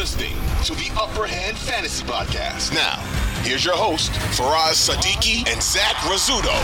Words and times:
listening 0.00 0.32
to 0.64 0.74
the 0.76 0.90
Upper 0.98 1.26
Hand 1.26 1.58
Fantasy 1.58 2.02
Podcast. 2.06 2.72
Now, 2.72 2.96
here's 3.42 3.62
your 3.62 3.76
host, 3.76 4.10
Faraz 4.32 4.88
Sadiki 4.88 5.46
and 5.46 5.62
Zach 5.62 5.94
Rizzuto. 5.96 6.56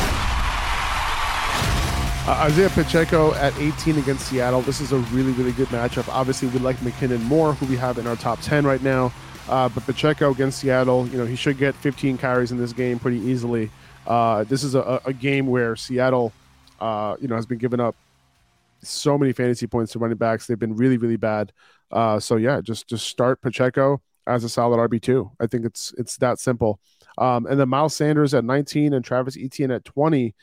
Uh, 2.26 2.48
Isiah 2.48 2.70
Pacheco 2.70 3.34
at 3.34 3.54
18 3.58 3.98
against 3.98 4.28
Seattle. 4.28 4.62
This 4.62 4.80
is 4.80 4.92
a 4.92 5.00
really, 5.12 5.32
really 5.32 5.52
good 5.52 5.68
matchup. 5.68 6.08
Obviously, 6.08 6.48
we 6.48 6.60
like 6.60 6.76
McKinnon 6.76 7.20
more, 7.24 7.52
who 7.52 7.66
we 7.66 7.76
have 7.76 7.98
in 7.98 8.06
our 8.06 8.16
top 8.16 8.40
10 8.40 8.64
right 8.64 8.82
now. 8.82 9.12
Uh, 9.50 9.68
but 9.68 9.84
Pacheco 9.84 10.30
against 10.30 10.60
Seattle, 10.60 11.06
you 11.08 11.18
know, 11.18 11.26
he 11.26 11.36
should 11.36 11.58
get 11.58 11.74
15 11.74 12.16
carries 12.16 12.52
in 12.52 12.56
this 12.56 12.72
game 12.72 12.98
pretty 12.98 13.18
easily. 13.18 13.70
Uh, 14.06 14.44
this 14.44 14.64
is 14.64 14.74
a, 14.74 15.02
a, 15.04 15.12
game 15.12 15.46
where 15.46 15.76
Seattle, 15.76 16.32
uh, 16.80 17.16
you 17.20 17.28
know, 17.28 17.36
has 17.36 17.44
been 17.44 17.58
giving 17.58 17.80
up 17.80 17.96
so 18.90 19.18
many 19.18 19.32
fantasy 19.32 19.66
points 19.66 19.92
to 19.92 19.98
running 19.98 20.18
backs. 20.18 20.46
They've 20.46 20.58
been 20.58 20.76
really, 20.76 20.98
really 20.98 21.16
bad. 21.16 21.52
Uh, 21.90 22.18
so 22.18 22.36
yeah, 22.36 22.60
just 22.60 22.88
just 22.88 23.06
start 23.06 23.40
Pacheco 23.40 24.00
as 24.26 24.44
a 24.44 24.48
solid 24.48 24.78
RB 24.90 25.00
two. 25.00 25.30
I 25.40 25.46
think 25.46 25.64
it's 25.64 25.94
it's 25.98 26.16
that 26.18 26.38
simple. 26.38 26.80
Um, 27.18 27.46
and 27.46 27.58
then 27.58 27.68
Miles 27.68 27.96
Sanders 27.96 28.34
at 28.34 28.44
19 28.44 28.92
and 28.92 29.04
Travis 29.04 29.36
Etienne 29.38 29.70
at 29.70 29.84
20. 29.84 30.34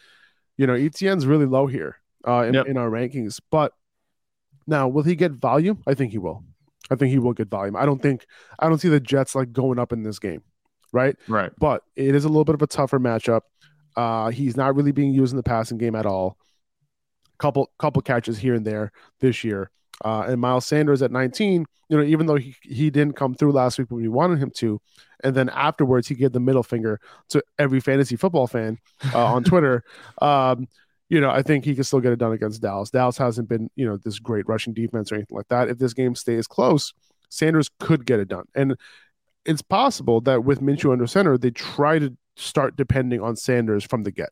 You 0.58 0.68
know, 0.68 0.74
Etienne's 0.74 1.26
really 1.26 1.46
low 1.46 1.68
here 1.68 1.98
uh, 2.28 2.44
in, 2.48 2.54
yep. 2.54 2.68
in 2.68 2.78
our 2.78 2.90
rankings, 2.90 3.40
but 3.52 3.74
now 4.66 4.88
will 4.88 5.04
he 5.04 5.16
get 5.16 5.34
volume? 5.34 5.84
I 5.86 5.94
think 5.94 6.12
he 6.12 6.18
will. 6.18 6.44
I 6.90 6.96
think 6.96 7.12
he 7.12 7.20
will 7.20 7.34
get 7.34 7.50
volume. 7.50 7.76
I 7.76 7.86
don't 7.86 8.02
think 8.02 8.26
I 8.60 8.70
don't 8.70 8.80
see 8.80 8.90
the 8.90 9.00
Jets 9.00 9.36
like 9.36 9.52
going 9.52 9.80
up 9.80 9.94
in 9.94 10.04
this 10.04 10.20
game, 10.20 10.44
right? 10.92 11.16
Right. 11.28 11.52
But 11.58 11.84
it 11.96 12.16
is 12.16 12.26
a 12.26 12.30
little 12.30 12.46
bit 12.46 12.56
of 12.56 12.62
a 12.62 12.68
tougher 12.68 13.00
matchup. 13.00 13.42
Uh, 13.96 14.30
he's 14.30 14.58
not 14.58 14.76
really 14.76 14.92
being 14.92 15.14
used 15.14 15.34
in 15.34 15.38
the 15.38 15.44
passing 15.44 15.78
game 15.78 15.96
at 15.96 16.06
all. 16.06 16.38
Couple 17.44 17.70
couple 17.78 18.02
catches 18.02 18.38
here 18.38 18.54
and 18.54 18.66
there 18.66 18.94
this 19.20 19.44
year. 19.44 19.70
Uh, 20.06 20.24
and 20.28 20.40
Miles 20.40 20.66
Sanders 20.66 21.02
at 21.02 21.12
19, 21.12 21.66
you 21.90 21.98
know, 21.98 22.02
even 22.02 22.26
though 22.26 22.38
he, 22.38 22.56
he 22.62 22.90
didn't 22.90 23.18
come 23.18 23.34
through 23.34 23.52
last 23.52 23.78
week 23.78 23.92
when 23.92 24.02
we 24.02 24.08
wanted 24.08 24.40
him 24.40 24.50
to, 24.56 24.80
and 25.26 25.36
then 25.36 25.50
afterwards 25.50 26.08
he 26.08 26.16
gave 26.16 26.32
the 26.32 26.40
middle 26.40 26.64
finger 26.64 27.02
to 27.28 27.44
every 27.60 27.82
fantasy 27.82 28.16
football 28.16 28.48
fan 28.48 28.78
uh, 29.14 29.26
on 29.26 29.44
Twitter. 29.44 29.84
Um, 30.22 30.70
you 31.10 31.20
know, 31.20 31.30
I 31.30 31.42
think 31.42 31.66
he 31.66 31.76
can 31.76 31.84
still 31.84 32.00
get 32.00 32.14
it 32.14 32.20
done 32.20 32.32
against 32.32 32.62
Dallas. 32.62 32.90
Dallas 32.90 33.18
hasn't 33.18 33.50
been, 33.50 33.70
you 33.76 33.86
know, 33.86 33.98
this 33.98 34.20
great 34.20 34.48
rushing 34.48 34.74
defense 34.74 35.12
or 35.12 35.16
anything 35.16 35.36
like 35.36 35.50
that. 35.50 35.68
If 35.68 35.80
this 35.80 35.94
game 35.94 36.16
stays 36.16 36.48
close, 36.48 36.94
Sanders 37.28 37.70
could 37.78 38.06
get 38.06 38.22
it 38.22 38.30
done. 38.30 38.46
And 38.56 38.78
it's 39.44 39.62
possible 39.62 40.22
that 40.22 40.46
with 40.46 40.62
Minshew 40.62 40.94
under 40.94 41.08
center, 41.08 41.38
they 41.38 41.52
try 41.52 42.00
to 42.00 42.16
start 42.38 42.78
depending 42.78 43.20
on 43.20 43.36
Sanders 43.36 43.84
from 43.84 44.04
the 44.04 44.12
get. 44.12 44.30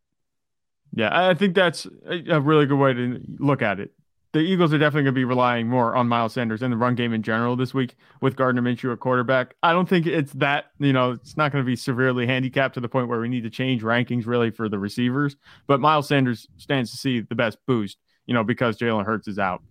Yeah, 0.93 1.09
I 1.29 1.33
think 1.33 1.55
that's 1.55 1.87
a 2.05 2.41
really 2.41 2.65
good 2.65 2.77
way 2.77 2.93
to 2.93 3.21
look 3.39 3.61
at 3.61 3.79
it 3.79 3.91
the 4.33 4.39
Eagles 4.39 4.73
are 4.73 4.77
definitely 4.77 5.03
going 5.03 5.13
to 5.13 5.19
be 5.19 5.25
relying 5.25 5.67
more 5.67 5.95
on 5.95 6.07
Miles 6.07 6.33
Sanders 6.33 6.61
and 6.61 6.71
the 6.71 6.77
run 6.77 6.95
game 6.95 7.11
in 7.13 7.21
general 7.21 7.55
this 7.57 7.73
week 7.73 7.95
with 8.21 8.37
Gardner 8.37 8.61
Minshew 8.61 8.93
at 8.93 8.99
quarterback. 8.99 9.55
I 9.61 9.73
don't 9.73 9.89
think 9.89 10.07
it's 10.07 10.31
that, 10.33 10.65
you 10.79 10.93
know, 10.93 11.11
it's 11.11 11.35
not 11.35 11.51
going 11.51 11.63
to 11.63 11.67
be 11.67 11.75
severely 11.75 12.25
handicapped 12.25 12.75
to 12.75 12.79
the 12.79 12.87
point 12.87 13.09
where 13.09 13.19
we 13.19 13.27
need 13.27 13.43
to 13.43 13.49
change 13.49 13.81
rankings 13.81 14.25
really 14.25 14.49
for 14.49 14.69
the 14.69 14.79
receivers. 14.79 15.35
But 15.67 15.81
Miles 15.81 16.07
Sanders 16.07 16.47
stands 16.57 16.91
to 16.91 16.97
see 16.97 17.19
the 17.19 17.35
best 17.35 17.57
boost, 17.67 17.97
you 18.25 18.33
know, 18.33 18.43
because 18.43 18.77
Jalen 18.77 19.05
Hurts 19.05 19.27
is 19.27 19.37
out. 19.37 19.61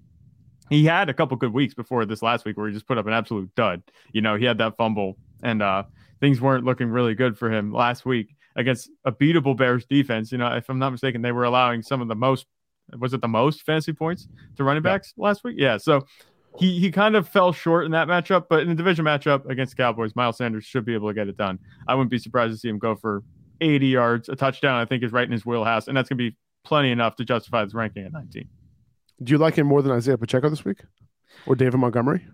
He 0.69 0.85
had 0.85 1.09
a 1.09 1.15
couple 1.15 1.37
good 1.39 1.55
weeks 1.55 1.73
before 1.73 2.05
this 2.05 2.23
last 2.23 2.45
week 2.45 2.57
where 2.57 2.69
he 2.69 2.75
just 2.75 2.87
put 2.87 2.99
up 2.99 3.07
an 3.07 3.15
absolute 3.15 3.53
dud. 3.55 3.83
You 4.13 4.21
know, 4.21 4.37
he 4.37 4.45
had 4.45 4.59
that 4.59 4.77
fumble 4.77 5.17
and 5.43 5.63
uh, 5.63 5.85
things 6.21 6.41
weren't 6.41 6.65
looking 6.65 6.91
really 6.91 7.15
good 7.15 7.39
for 7.39 7.51
him 7.51 7.73
last 7.73 8.05
week 8.05 8.37
against 8.61 8.91
a 9.05 9.13
beatable 9.13 9.57
Bears 9.57 9.85
defense. 9.87 10.31
You 10.31 10.39
know, 10.39 10.49
if 10.55 10.69
I'm 10.69 10.79
not 10.79 10.91
mistaken, 10.91 11.23
they 11.23 11.33
were 11.33 11.45
allowing 11.45 11.83
some 11.83 12.01
of 12.01 12.09
the 12.09 12.15
most 12.15 12.47
was 12.99 13.15
it 13.15 13.21
the 13.21 13.29
most 13.29 13.63
fantasy 13.63 13.93
points 13.93 14.29
to 14.57 14.65
running 14.65 14.83
backs 14.83 15.13
yeah. 15.17 15.25
last 15.25 15.45
week? 15.45 15.57
Yeah. 15.59 15.77
So 15.77 16.07
he 16.59 16.81
he 16.81 16.91
kind 16.91 17.17
of 17.17 17.29
fell 17.29 17.53
short 17.53 17.85
in 17.85 17.93
that 17.93 18.09
matchup, 18.09 18.47
but 18.49 18.61
in 18.61 18.69
the 18.69 18.75
division 18.75 19.05
matchup 19.05 19.49
against 19.49 19.77
the 19.77 19.83
Cowboys, 19.83 20.17
Miles 20.17 20.39
Sanders 20.39 20.65
should 20.65 20.85
be 20.85 20.95
able 20.95 21.09
to 21.09 21.15
get 21.15 21.29
it 21.29 21.37
done. 21.37 21.59
I 21.87 21.95
wouldn't 21.95 22.11
be 22.11 22.19
surprised 22.19 22.53
to 22.53 22.59
see 22.59 22.69
him 22.69 22.79
go 22.79 22.97
for 22.97 23.23
80 23.61 23.87
yards, 23.87 24.29
a 24.29 24.37
touchdown. 24.37 24.81
I 24.81 24.85
think 24.85 25.03
is 25.03 25.13
right 25.13 25.25
in 25.25 25.33
his 25.33 25.47
wheelhouse, 25.47 25.89
and 25.89 25.97
that's 25.97 26.09
going 26.09 26.19
to 26.19 26.31
be 26.31 26.37
plenty 26.65 26.91
enough 26.91 27.17
to 27.17 27.25
justify 27.25 27.63
his 27.63 27.75
ranking 27.75 28.05
at 28.05 28.13
19. 28.13 28.49
Do 29.23 29.33
you 29.33 29.39
like 29.39 29.55
him 29.55 29.67
more 29.67 29.83
than 29.83 29.97
Isiah 29.97 30.19
Pacheco 30.19 30.49
this 30.49 30.65
week, 30.65 30.83
or 31.47 31.55
David 31.55 31.79
Montgomery? 31.79 32.27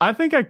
I 0.00 0.12
think 0.12 0.34
I, 0.34 0.46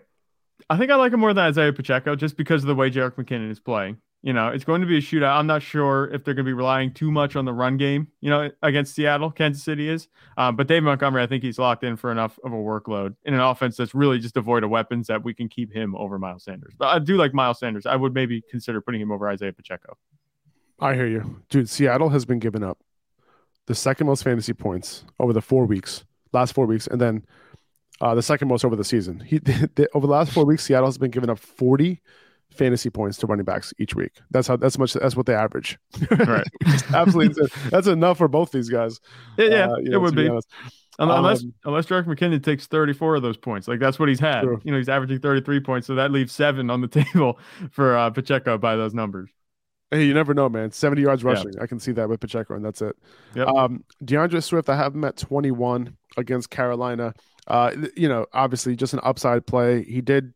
I 0.68 0.76
think 0.76 0.90
I 0.90 0.96
like 0.96 1.12
him 1.12 1.20
more 1.20 1.32
than 1.32 1.48
Isiah 1.48 1.72
Pacheco 1.72 2.14
just 2.14 2.36
because 2.36 2.62
of 2.62 2.68
the 2.68 2.74
way 2.74 2.90
Jerick 2.90 3.14
McKinnon 3.14 3.50
is 3.50 3.60
playing. 3.60 3.98
You 4.28 4.34
know, 4.34 4.48
it's 4.48 4.62
going 4.62 4.82
to 4.82 4.86
be 4.86 4.98
a 4.98 5.00
shootout. 5.00 5.38
I'm 5.38 5.46
not 5.46 5.62
sure 5.62 6.10
if 6.12 6.22
they're 6.22 6.34
going 6.34 6.44
to 6.44 6.50
be 6.50 6.52
relying 6.52 6.92
too 6.92 7.10
much 7.10 7.34
on 7.34 7.46
the 7.46 7.52
run 7.54 7.78
game, 7.78 8.08
you 8.20 8.28
know, 8.28 8.50
against 8.62 8.94
Seattle, 8.94 9.30
Kansas 9.30 9.62
City 9.62 9.88
is. 9.88 10.08
Um, 10.36 10.54
but 10.54 10.66
Dave 10.66 10.82
Montgomery, 10.82 11.22
I 11.22 11.26
think 11.26 11.42
he's 11.42 11.58
locked 11.58 11.82
in 11.82 11.96
for 11.96 12.12
enough 12.12 12.38
of 12.44 12.52
a 12.52 12.56
workload 12.56 13.16
in 13.24 13.32
an 13.32 13.40
offense 13.40 13.78
that's 13.78 13.94
really 13.94 14.18
just 14.18 14.34
devoid 14.34 14.64
of 14.64 14.68
weapons 14.68 15.06
that 15.06 15.24
we 15.24 15.32
can 15.32 15.48
keep 15.48 15.72
him 15.72 15.96
over 15.96 16.18
Miles 16.18 16.44
Sanders. 16.44 16.74
But 16.76 16.88
I 16.88 16.98
do 16.98 17.16
like 17.16 17.32
Miles 17.32 17.58
Sanders. 17.58 17.86
I 17.86 17.96
would 17.96 18.12
maybe 18.12 18.42
consider 18.50 18.82
putting 18.82 19.00
him 19.00 19.10
over 19.10 19.32
Isiah 19.32 19.50
Pacheco. 19.50 19.96
I 20.78 20.92
hear 20.92 21.06
you. 21.06 21.42
Dude, 21.48 21.70
Seattle 21.70 22.10
has 22.10 22.26
been 22.26 22.38
giving 22.38 22.62
up 22.62 22.76
the 23.64 23.74
second 23.74 24.08
most 24.08 24.24
fantasy 24.24 24.52
points 24.52 25.06
over 25.18 25.32
the 25.32 25.40
four 25.40 25.64
weeks, 25.64 26.04
last 26.34 26.52
four 26.52 26.66
weeks, 26.66 26.86
and 26.86 27.00
then 27.00 27.24
uh, 28.02 28.14
the 28.14 28.22
second 28.22 28.48
most 28.48 28.62
over 28.62 28.76
the 28.76 28.84
season. 28.84 29.20
He 29.20 29.36
over 29.94 30.06
the 30.06 30.12
last 30.12 30.32
four 30.32 30.44
weeks, 30.44 30.64
Seattle 30.64 30.88
has 30.88 30.98
been 30.98 31.10
giving 31.10 31.30
up 31.30 31.38
40 31.38 32.02
fantasy 32.50 32.90
points 32.90 33.18
to 33.18 33.26
running 33.26 33.44
backs 33.44 33.72
each 33.78 33.94
week. 33.94 34.20
That's 34.30 34.48
how 34.48 34.56
that's 34.56 34.78
much 34.78 34.94
that's 34.94 35.16
what 35.16 35.26
they 35.26 35.34
average. 35.34 35.78
Right. 36.10 36.46
Absolutely, 36.94 37.46
that's 37.70 37.86
enough 37.86 38.18
for 38.18 38.28
both 38.28 38.50
these 38.52 38.68
guys. 38.68 39.00
Yeah, 39.36 39.44
yeah 39.46 39.68
uh, 39.68 39.74
it 39.76 39.84
know, 39.90 40.00
would 40.00 40.14
be. 40.14 40.28
be 40.28 40.38
unless 40.98 41.42
um, 41.42 41.54
unless 41.64 41.86
Jerick 41.86 42.06
McKinnon 42.06 42.42
takes 42.42 42.66
34 42.66 43.16
of 43.16 43.22
those 43.22 43.36
points, 43.36 43.68
like 43.68 43.80
that's 43.80 43.98
what 43.98 44.08
he's 44.08 44.20
had. 44.20 44.42
True. 44.42 44.60
You 44.64 44.72
know, 44.72 44.78
he's 44.78 44.88
averaging 44.88 45.20
33 45.20 45.60
points, 45.60 45.86
so 45.86 45.94
that 45.94 46.10
leaves 46.10 46.32
seven 46.32 46.70
on 46.70 46.80
the 46.80 46.88
table 47.04 47.38
for 47.70 47.96
uh, 47.96 48.10
Pacheco 48.10 48.58
by 48.58 48.76
those 48.76 48.94
numbers. 48.94 49.30
Hey, 49.90 50.04
you 50.04 50.12
never 50.12 50.34
know, 50.34 50.50
man. 50.50 50.70
70 50.70 51.00
yards 51.00 51.24
rushing. 51.24 51.52
Yeah. 51.54 51.62
I 51.62 51.66
can 51.66 51.80
see 51.80 51.92
that 51.92 52.10
with 52.10 52.20
Pacheco, 52.20 52.54
and 52.54 52.62
that's 52.62 52.82
it. 52.82 52.94
Yep. 53.34 53.48
Um, 53.48 53.84
D'Andre 54.04 54.40
Swift, 54.40 54.68
I 54.68 54.76
have 54.76 54.94
him 54.94 55.02
at 55.04 55.16
21 55.16 55.96
against 56.18 56.50
Carolina. 56.50 57.14
Uh, 57.46 57.72
you 57.96 58.06
know, 58.06 58.26
obviously 58.34 58.76
just 58.76 58.92
an 58.92 59.00
upside 59.02 59.46
play. 59.46 59.82
He 59.84 60.02
did 60.02 60.34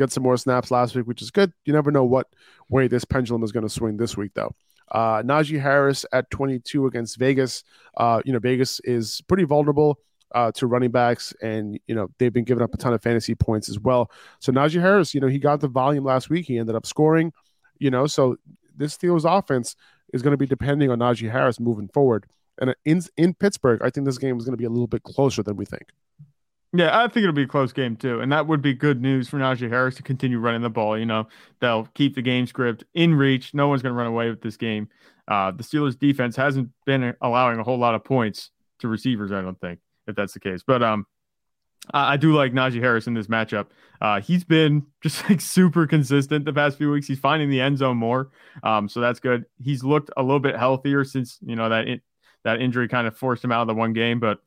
get 0.00 0.12
some 0.12 0.22
more 0.22 0.36
snaps 0.36 0.70
last 0.70 0.96
week, 0.96 1.06
which 1.06 1.22
is 1.22 1.30
good. 1.30 1.52
You 1.64 1.72
never 1.72 1.90
know 1.90 2.04
what 2.04 2.28
way 2.68 2.88
this 2.88 3.04
pendulum 3.04 3.42
is 3.42 3.52
going 3.52 3.66
to 3.66 3.68
swing 3.68 3.96
this 3.96 4.16
week, 4.16 4.32
though. 4.34 4.54
Uh, 4.90 5.22
Najee 5.22 5.60
Harris 5.60 6.04
at 6.12 6.30
22 6.30 6.86
against 6.86 7.18
Vegas. 7.18 7.62
Uh, 7.96 8.20
you 8.24 8.32
know, 8.32 8.38
Vegas 8.38 8.80
is 8.80 9.20
pretty 9.28 9.44
vulnerable 9.44 10.00
uh, 10.34 10.50
to 10.52 10.66
running 10.66 10.90
backs, 10.90 11.32
and 11.42 11.78
you 11.86 11.94
know 11.94 12.08
they've 12.18 12.32
been 12.32 12.44
giving 12.44 12.62
up 12.62 12.74
a 12.74 12.76
ton 12.76 12.92
of 12.92 13.02
fantasy 13.02 13.34
points 13.34 13.68
as 13.68 13.78
well. 13.78 14.10
So 14.40 14.52
Najee 14.52 14.80
Harris, 14.80 15.14
you 15.14 15.20
know, 15.20 15.28
he 15.28 15.38
got 15.38 15.60
the 15.60 15.68
volume 15.68 16.04
last 16.04 16.30
week. 16.30 16.46
He 16.46 16.58
ended 16.58 16.74
up 16.74 16.86
scoring. 16.86 17.32
You 17.78 17.90
know, 17.90 18.06
so 18.06 18.36
this 18.76 18.96
Steelers 18.96 19.24
offense 19.26 19.76
is 20.12 20.22
going 20.22 20.32
to 20.32 20.36
be 20.36 20.46
depending 20.46 20.90
on 20.90 20.98
Najee 20.98 21.30
Harris 21.30 21.60
moving 21.60 21.88
forward. 21.88 22.26
And 22.60 22.74
in 22.84 23.02
in 23.16 23.34
Pittsburgh, 23.34 23.80
I 23.82 23.90
think 23.90 24.06
this 24.06 24.18
game 24.18 24.36
is 24.38 24.44
going 24.44 24.52
to 24.52 24.58
be 24.58 24.64
a 24.64 24.70
little 24.70 24.86
bit 24.86 25.02
closer 25.02 25.42
than 25.42 25.56
we 25.56 25.64
think. 25.64 25.92
Yeah, 26.72 26.96
I 26.96 27.08
think 27.08 27.24
it'll 27.24 27.32
be 27.32 27.42
a 27.42 27.48
close 27.48 27.72
game 27.72 27.96
too, 27.96 28.20
and 28.20 28.30
that 28.30 28.46
would 28.46 28.62
be 28.62 28.74
good 28.74 29.02
news 29.02 29.28
for 29.28 29.38
Najee 29.38 29.68
Harris 29.68 29.96
to 29.96 30.04
continue 30.04 30.38
running 30.38 30.62
the 30.62 30.70
ball. 30.70 30.96
You 30.96 31.06
know, 31.06 31.26
they'll 31.60 31.86
keep 31.94 32.14
the 32.14 32.22
game 32.22 32.46
script 32.46 32.84
in 32.94 33.14
reach. 33.14 33.54
No 33.54 33.66
one's 33.66 33.82
going 33.82 33.92
to 33.92 33.98
run 33.98 34.06
away 34.06 34.30
with 34.30 34.40
this 34.40 34.56
game. 34.56 34.88
Uh, 35.26 35.50
the 35.50 35.64
Steelers' 35.64 35.98
defense 35.98 36.36
hasn't 36.36 36.70
been 36.86 37.14
allowing 37.22 37.58
a 37.58 37.64
whole 37.64 37.78
lot 37.78 37.96
of 37.96 38.04
points 38.04 38.50
to 38.78 38.88
receivers. 38.88 39.32
I 39.32 39.42
don't 39.42 39.60
think 39.60 39.80
if 40.06 40.14
that's 40.14 40.32
the 40.32 40.38
case, 40.38 40.62
but 40.64 40.80
um, 40.80 41.06
I, 41.92 42.12
I 42.12 42.16
do 42.16 42.34
like 42.34 42.52
Najee 42.52 42.80
Harris 42.80 43.08
in 43.08 43.14
this 43.14 43.26
matchup. 43.26 43.66
Uh, 44.00 44.20
he's 44.20 44.44
been 44.44 44.86
just 45.02 45.28
like 45.28 45.40
super 45.40 45.88
consistent 45.88 46.44
the 46.44 46.52
past 46.52 46.78
few 46.78 46.92
weeks. 46.92 47.08
He's 47.08 47.18
finding 47.18 47.50
the 47.50 47.60
end 47.60 47.78
zone 47.78 47.96
more, 47.96 48.30
um, 48.62 48.88
so 48.88 49.00
that's 49.00 49.18
good. 49.18 49.44
He's 49.60 49.82
looked 49.82 50.10
a 50.16 50.22
little 50.22 50.38
bit 50.38 50.56
healthier 50.56 51.02
since 51.02 51.36
you 51.42 51.56
know 51.56 51.68
that 51.68 52.00
that 52.44 52.60
injury 52.60 52.86
kind 52.86 53.08
of 53.08 53.16
forced 53.16 53.42
him 53.42 53.50
out 53.50 53.62
of 53.62 53.66
the 53.66 53.74
one 53.74 53.92
game, 53.92 54.20
but 54.20 54.38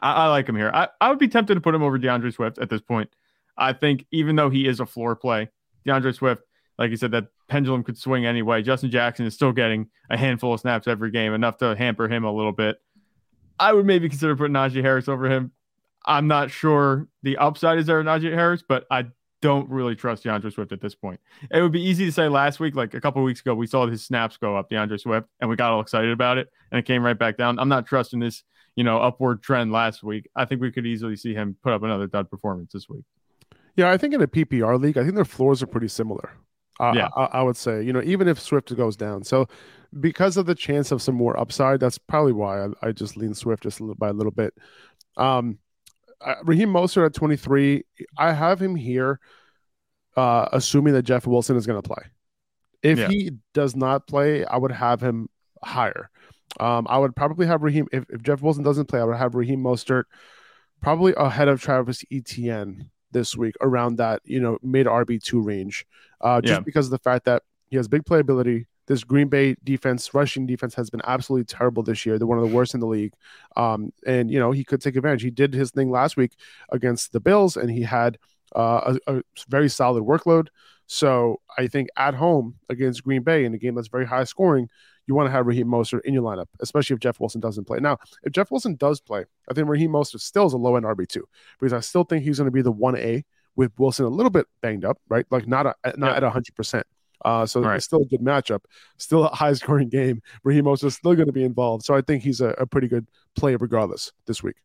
I, 0.00 0.12
I 0.12 0.26
like 0.28 0.48
him 0.48 0.56
here. 0.56 0.70
I, 0.72 0.88
I 1.00 1.10
would 1.10 1.18
be 1.18 1.28
tempted 1.28 1.54
to 1.54 1.60
put 1.60 1.74
him 1.74 1.82
over 1.82 1.98
D'Andre 1.98 2.30
Swift 2.30 2.58
at 2.58 2.70
this 2.70 2.80
point. 2.80 3.10
I 3.56 3.72
think 3.72 4.06
even 4.12 4.36
though 4.36 4.50
he 4.50 4.66
is 4.66 4.80
a 4.80 4.86
floor 4.86 5.16
play, 5.16 5.48
D'Andre 5.84 6.12
Swift, 6.12 6.42
like 6.78 6.90
you 6.90 6.96
said, 6.96 7.10
that 7.10 7.26
pendulum 7.48 7.82
could 7.82 7.98
swing 7.98 8.24
anyway. 8.24 8.62
Justin 8.62 8.90
Jackson 8.90 9.26
is 9.26 9.34
still 9.34 9.52
getting 9.52 9.88
a 10.10 10.16
handful 10.16 10.54
of 10.54 10.60
snaps 10.60 10.86
every 10.86 11.10
game, 11.10 11.34
enough 11.34 11.56
to 11.58 11.74
hamper 11.74 12.08
him 12.08 12.24
a 12.24 12.32
little 12.32 12.52
bit. 12.52 12.80
I 13.58 13.72
would 13.72 13.86
maybe 13.86 14.08
consider 14.08 14.36
putting 14.36 14.54
Najee 14.54 14.82
Harris 14.82 15.08
over 15.08 15.28
him. 15.28 15.50
I'm 16.06 16.28
not 16.28 16.50
sure 16.50 17.08
the 17.22 17.36
upside 17.38 17.78
is 17.78 17.86
there 17.86 18.02
Najee 18.02 18.32
Harris, 18.32 18.62
but 18.66 18.86
I 18.90 19.06
don't 19.40 19.68
really 19.68 19.96
trust 19.96 20.24
D'Andre 20.24 20.50
Swift 20.50 20.72
at 20.72 20.80
this 20.80 20.94
point. 20.94 21.20
It 21.50 21.60
would 21.60 21.72
be 21.72 21.82
easy 21.82 22.04
to 22.06 22.12
say 22.12 22.28
last 22.28 22.60
week, 22.60 22.76
like 22.76 22.94
a 22.94 23.00
couple 23.00 23.22
weeks 23.22 23.40
ago, 23.40 23.54
we 23.54 23.66
saw 23.66 23.86
his 23.86 24.04
snaps 24.04 24.36
go 24.36 24.56
up, 24.56 24.70
D'Andre 24.70 24.98
Swift, 24.98 25.28
and 25.40 25.50
we 25.50 25.56
got 25.56 25.72
all 25.72 25.80
excited 25.80 26.10
about 26.10 26.38
it, 26.38 26.48
and 26.70 26.78
it 26.78 26.84
came 26.84 27.02
right 27.02 27.18
back 27.18 27.36
down. 27.36 27.58
I'm 27.58 27.68
not 27.68 27.86
trusting 27.86 28.20
this 28.20 28.42
you 28.78 28.84
know, 28.84 28.98
upward 28.98 29.42
trend 29.42 29.72
last 29.72 30.04
week, 30.04 30.28
I 30.36 30.44
think 30.44 30.60
we 30.60 30.70
could 30.70 30.86
easily 30.86 31.16
see 31.16 31.34
him 31.34 31.56
put 31.64 31.72
up 31.72 31.82
another 31.82 32.06
dud 32.06 32.30
performance 32.30 32.72
this 32.72 32.88
week. 32.88 33.02
Yeah, 33.74 33.90
I 33.90 33.96
think 33.96 34.14
in 34.14 34.22
a 34.22 34.28
PPR 34.28 34.80
league, 34.80 34.96
I 34.96 35.02
think 35.02 35.16
their 35.16 35.24
floors 35.24 35.64
are 35.64 35.66
pretty 35.66 35.88
similar. 35.88 36.30
Uh, 36.78 36.92
yeah, 36.94 37.08
I, 37.16 37.24
I, 37.24 37.42
would 37.42 37.56
say, 37.56 37.82
you 37.82 37.92
know, 37.92 38.00
even 38.04 38.28
if 38.28 38.38
Swift 38.38 38.74
goes 38.76 38.96
down. 38.96 39.24
So, 39.24 39.48
because 39.98 40.36
of 40.36 40.46
the 40.46 40.54
chance 40.54 40.92
of 40.92 41.02
some 41.02 41.16
more 41.16 41.36
upside, 41.36 41.80
that's 41.80 41.98
probably 41.98 42.30
why 42.30 42.66
I, 42.66 42.68
I 42.80 42.92
just 42.92 43.16
lean 43.16 43.34
Swift 43.34 43.64
just 43.64 43.80
a 43.80 43.82
little, 43.82 43.96
by 43.96 44.10
a 44.10 44.12
little 44.12 44.30
bit. 44.30 44.54
Um, 45.16 45.58
uh, 46.24 46.36
Raheem 46.44 46.68
Mostert 46.68 47.06
at 47.06 47.14
23. 47.14 47.82
I 48.16 48.32
have 48.32 48.62
him 48.62 48.76
here, 48.76 49.18
uh, 50.16 50.50
assuming 50.52 50.92
that 50.92 51.02
Jeff 51.02 51.26
Wilson 51.26 51.56
is 51.56 51.66
going 51.66 51.82
to 51.82 51.88
play. 51.88 52.04
If 52.84 53.00
Yeah. 53.00 53.08
he 53.08 53.32
does 53.54 53.74
not 53.74 54.06
play, 54.06 54.44
I 54.44 54.56
would 54.56 54.70
have 54.70 55.00
him 55.00 55.28
higher. 55.64 56.10
Um, 56.60 56.86
I 56.88 56.98
would 56.98 57.14
probably 57.14 57.46
have 57.46 57.62
Raheem 57.62 57.86
if, 57.92 58.04
if 58.10 58.22
Jeff 58.22 58.42
Wilson 58.42 58.64
doesn't 58.64 58.86
play. 58.86 59.00
I 59.00 59.04
would 59.04 59.16
have 59.16 59.34
Raheem 59.34 59.62
Mostert 59.62 60.04
probably 60.82 61.12
ahead 61.16 61.48
of 61.48 61.60
Travis 61.60 62.04
Etienne 62.12 62.90
this 63.10 63.36
week, 63.36 63.54
around 63.60 63.96
that 63.96 64.20
you 64.24 64.40
know 64.40 64.58
mid 64.62 64.86
RB 64.86 65.22
two 65.22 65.40
range, 65.40 65.86
uh, 66.20 66.40
just 66.40 66.60
Yeah. 66.60 66.60
because 66.60 66.86
of 66.86 66.90
the 66.90 66.98
fact 66.98 67.24
that 67.26 67.42
he 67.68 67.76
has 67.76 67.88
big 67.88 68.04
playability. 68.04 68.66
This 68.86 69.04
Green 69.04 69.28
Bay 69.28 69.54
defense, 69.64 70.14
rushing 70.14 70.46
defense, 70.46 70.74
has 70.74 70.88
been 70.88 71.02
absolutely 71.04 71.44
terrible 71.44 71.82
this 71.82 72.06
year. 72.06 72.16
They're 72.18 72.26
one 72.26 72.38
of 72.38 72.48
the 72.48 72.54
worst 72.54 72.72
in 72.72 72.80
the 72.80 72.86
league. 72.86 73.12
Um, 73.54 73.92
and 74.06 74.30
you 74.30 74.38
know 74.38 74.50
he 74.50 74.64
could 74.64 74.80
take 74.80 74.96
advantage. 74.96 75.22
He 75.22 75.30
did 75.30 75.52
his 75.52 75.70
thing 75.70 75.90
last 75.90 76.16
week 76.16 76.32
against 76.72 77.12
the 77.12 77.20
Bills, 77.20 77.56
and 77.58 77.70
he 77.70 77.82
had 77.82 78.16
uh, 78.56 78.96
a, 79.06 79.16
a 79.18 79.22
very 79.48 79.68
solid 79.68 80.04
workload. 80.04 80.48
So 80.86 81.40
I 81.58 81.66
think 81.66 81.88
at 81.98 82.14
home 82.14 82.54
against 82.70 83.04
Green 83.04 83.22
Bay 83.22 83.44
in 83.44 83.52
a 83.52 83.58
game 83.58 83.74
that's 83.74 83.88
very 83.88 84.06
high 84.06 84.24
scoring, 84.24 84.70
you 85.08 85.14
want 85.14 85.26
to 85.26 85.32
have 85.32 85.46
Raheem 85.46 85.66
Mostert 85.66 86.02
in 86.04 86.14
your 86.14 86.22
lineup, 86.22 86.46
especially 86.60 86.94
if 86.94 87.00
Jeff 87.00 87.18
Wilson 87.18 87.40
doesn't 87.40 87.64
play. 87.64 87.78
Now, 87.80 87.96
if 88.22 88.32
Jeff 88.32 88.50
Wilson 88.50 88.76
does 88.76 89.00
play, 89.00 89.24
I 89.50 89.54
think 89.54 89.66
Raheem 89.68 89.90
Mostert 89.90 90.20
still 90.20 90.46
is 90.46 90.52
a 90.52 90.58
low 90.58 90.76
end 90.76 90.84
RB 90.86 91.08
two 91.08 91.26
because 91.58 91.72
I 91.72 91.80
still 91.80 92.04
think 92.04 92.22
he's 92.24 92.36
going 92.38 92.46
to 92.46 92.52
be 92.52 92.62
the 92.62 92.70
one 92.70 92.96
A 92.96 93.24
with 93.56 93.72
Wilson 93.78 94.04
a 94.04 94.08
little 94.08 94.30
bit 94.30 94.46
banged 94.60 94.84
up, 94.84 94.98
right? 95.08 95.26
Like 95.30 95.48
not 95.48 95.66
a, 95.66 95.74
not 95.96 96.10
Yeah. 96.10 96.16
at 96.18 96.32
hundred 96.32 96.54
percent. 96.54 96.86
Uh, 97.24 97.44
so 97.44 97.60
Right. 97.60 97.76
it's 97.76 97.84
still 97.86 98.02
a 98.02 98.06
good 98.06 98.20
matchup, 98.20 98.60
still 98.98 99.24
a 99.24 99.28
high 99.34 99.52
scoring 99.54 99.88
game. 99.88 100.20
Raheem 100.44 100.66
Mostert 100.66 100.84
is 100.84 100.94
still 100.94 101.14
going 101.16 101.26
to 101.26 101.32
be 101.32 101.42
involved, 101.42 101.84
so 101.84 101.94
I 101.94 102.00
think 102.00 102.22
he's 102.22 102.40
a, 102.40 102.50
a 102.50 102.66
pretty 102.66 102.86
good 102.86 103.08
play 103.34 103.56
regardless 103.56 104.12
this 104.26 104.42
week. 104.42 104.56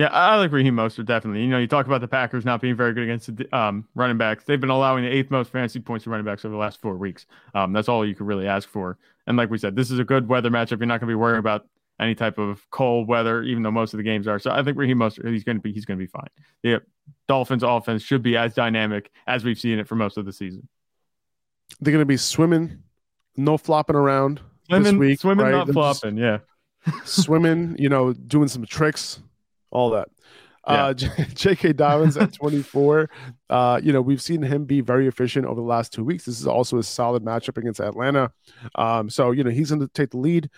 Yeah, 0.00 0.06
I 0.06 0.36
like 0.36 0.50
Raheem 0.50 0.76
Mostert 0.76 1.04
definitely. 1.04 1.42
You 1.42 1.48
know, 1.48 1.58
you 1.58 1.66
talk 1.66 1.84
about 1.84 2.00
the 2.00 2.08
Packers 2.08 2.46
not 2.46 2.62
being 2.62 2.74
very 2.74 2.94
good 2.94 3.02
against 3.02 3.36
the 3.36 3.54
um, 3.54 3.86
running 3.94 4.16
backs. 4.16 4.44
They've 4.44 4.58
been 4.58 4.70
allowing 4.70 5.04
the 5.04 5.10
eighth 5.10 5.30
most 5.30 5.52
fantasy 5.52 5.78
points 5.78 6.04
to 6.04 6.10
running 6.10 6.24
backs 6.24 6.42
over 6.42 6.52
the 6.52 6.58
last 6.58 6.80
four 6.80 6.96
weeks. 6.96 7.26
Um, 7.54 7.74
that's 7.74 7.86
all 7.86 8.06
you 8.06 8.14
could 8.14 8.26
really 8.26 8.46
ask 8.46 8.66
for. 8.66 8.96
And 9.26 9.36
like 9.36 9.50
we 9.50 9.58
said, 9.58 9.76
this 9.76 9.90
is 9.90 9.98
a 9.98 10.04
good 10.04 10.26
weather 10.26 10.48
matchup. 10.48 10.78
You're 10.78 10.86
not 10.86 11.00
going 11.00 11.08
to 11.08 11.12
be 11.12 11.16
worrying 11.16 11.38
about 11.38 11.66
any 12.00 12.14
type 12.14 12.38
of 12.38 12.64
cold 12.70 13.08
weather, 13.08 13.42
even 13.42 13.62
though 13.62 13.70
most 13.70 13.92
of 13.92 13.98
the 13.98 14.02
games 14.02 14.26
are. 14.26 14.38
So 14.38 14.50
I 14.50 14.62
think 14.62 14.78
Raheem 14.78 14.96
Mostert, 14.96 15.30
he's 15.30 15.44
going 15.44 15.58
to 15.58 15.62
be 15.62 15.70
he's 15.70 15.84
going 15.84 15.98
to 15.98 16.02
be 16.02 16.10
fine. 16.10 16.28
The 16.62 16.80
Dolphins 17.28 17.62
offense 17.62 18.02
should 18.02 18.22
be 18.22 18.38
as 18.38 18.54
dynamic 18.54 19.10
as 19.26 19.44
we've 19.44 19.58
seen 19.60 19.78
it 19.78 19.86
for 19.86 19.96
most 19.96 20.16
of 20.16 20.24
the 20.24 20.32
season. 20.32 20.66
They're 21.78 21.92
going 21.92 22.00
to 22.00 22.06
be 22.06 22.16
swimming, 22.16 22.84
no 23.36 23.58
flopping 23.58 23.96
around 23.96 24.38
this 24.38 24.78
Swimming, 24.78 24.98
week, 24.98 25.20
swimming, 25.20 25.44
right? 25.44 25.52
not 25.52 25.66
They're 25.66 25.74
flopping. 25.74 26.16
Yeah, 26.16 26.38
swimming, 27.04 27.76
you 27.78 27.90
know, 27.90 28.14
doing 28.14 28.48
some 28.48 28.64
tricks, 28.64 29.20
all 29.70 29.90
that. 29.90 30.08
Uh, 30.64 30.92
J.K. 30.92 31.72
Dobbins 31.72 32.16
at 32.16 32.32
24. 32.34 33.10
Uh, 33.48 33.80
you 33.82 33.92
know, 33.92 34.02
we've 34.02 34.20
seen 34.20 34.42
him 34.42 34.66
be 34.66 34.80
very 34.82 35.08
efficient 35.08 35.46
over 35.46 35.54
the 35.60 35.66
last 35.66 35.92
two 35.92 36.04
weeks. 36.04 36.26
This 36.26 36.38
is 36.38 36.46
also 36.46 36.78
a 36.78 36.82
solid 36.82 37.24
matchup 37.24 37.56
against 37.56 37.80
Atlanta. 37.80 38.30
Um, 38.74 39.08
so 39.08 39.30
you 39.30 39.42
know, 39.42 39.50
he's 39.50 39.70
going 39.70 39.80
to 39.80 39.88
take 39.88 40.10
the 40.10 40.18
lead. 40.18 40.50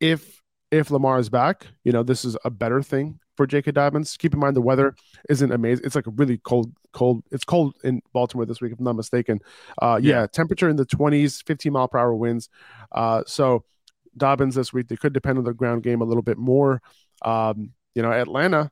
If 0.00 0.42
if 0.70 0.90
Lamar 0.90 1.18
is 1.18 1.30
back, 1.30 1.66
you 1.82 1.92
know, 1.92 2.02
this 2.02 2.24
is 2.26 2.36
a 2.44 2.50
better 2.50 2.82
thing 2.82 3.18
for 3.38 3.46
J.K. 3.46 3.70
Dobbins. 3.72 4.16
Keep 4.18 4.34
in 4.34 4.40
mind 4.40 4.54
the 4.54 4.60
weather 4.60 4.94
isn't 5.30 5.50
amazing. 5.50 5.86
It's 5.86 5.94
like 5.94 6.06
a 6.06 6.10
really 6.10 6.38
cold, 6.38 6.70
cold. 6.92 7.24
It's 7.30 7.44
cold 7.44 7.74
in 7.84 8.02
Baltimore 8.12 8.44
this 8.44 8.60
week, 8.60 8.72
if 8.72 8.78
I'm 8.78 8.84
not 8.84 8.96
mistaken. 8.96 9.40
Uh, 9.80 9.98
yeah, 10.02 10.20
Yeah. 10.20 10.26
temperature 10.26 10.68
in 10.68 10.76
the 10.76 10.84
20s, 10.84 11.42
15 11.46 11.72
mile 11.72 11.88
per 11.88 11.98
hour 11.98 12.14
winds. 12.14 12.50
Uh, 12.92 13.22
so 13.26 13.64
Dobbins 14.16 14.56
this 14.56 14.72
week, 14.74 14.88
they 14.88 14.96
could 14.96 15.14
depend 15.14 15.38
on 15.38 15.44
the 15.44 15.54
ground 15.54 15.84
game 15.84 16.02
a 16.02 16.04
little 16.04 16.22
bit 16.22 16.36
more. 16.36 16.82
Um, 17.22 17.70
you 17.98 18.02
know, 18.02 18.12
Atlanta, 18.12 18.70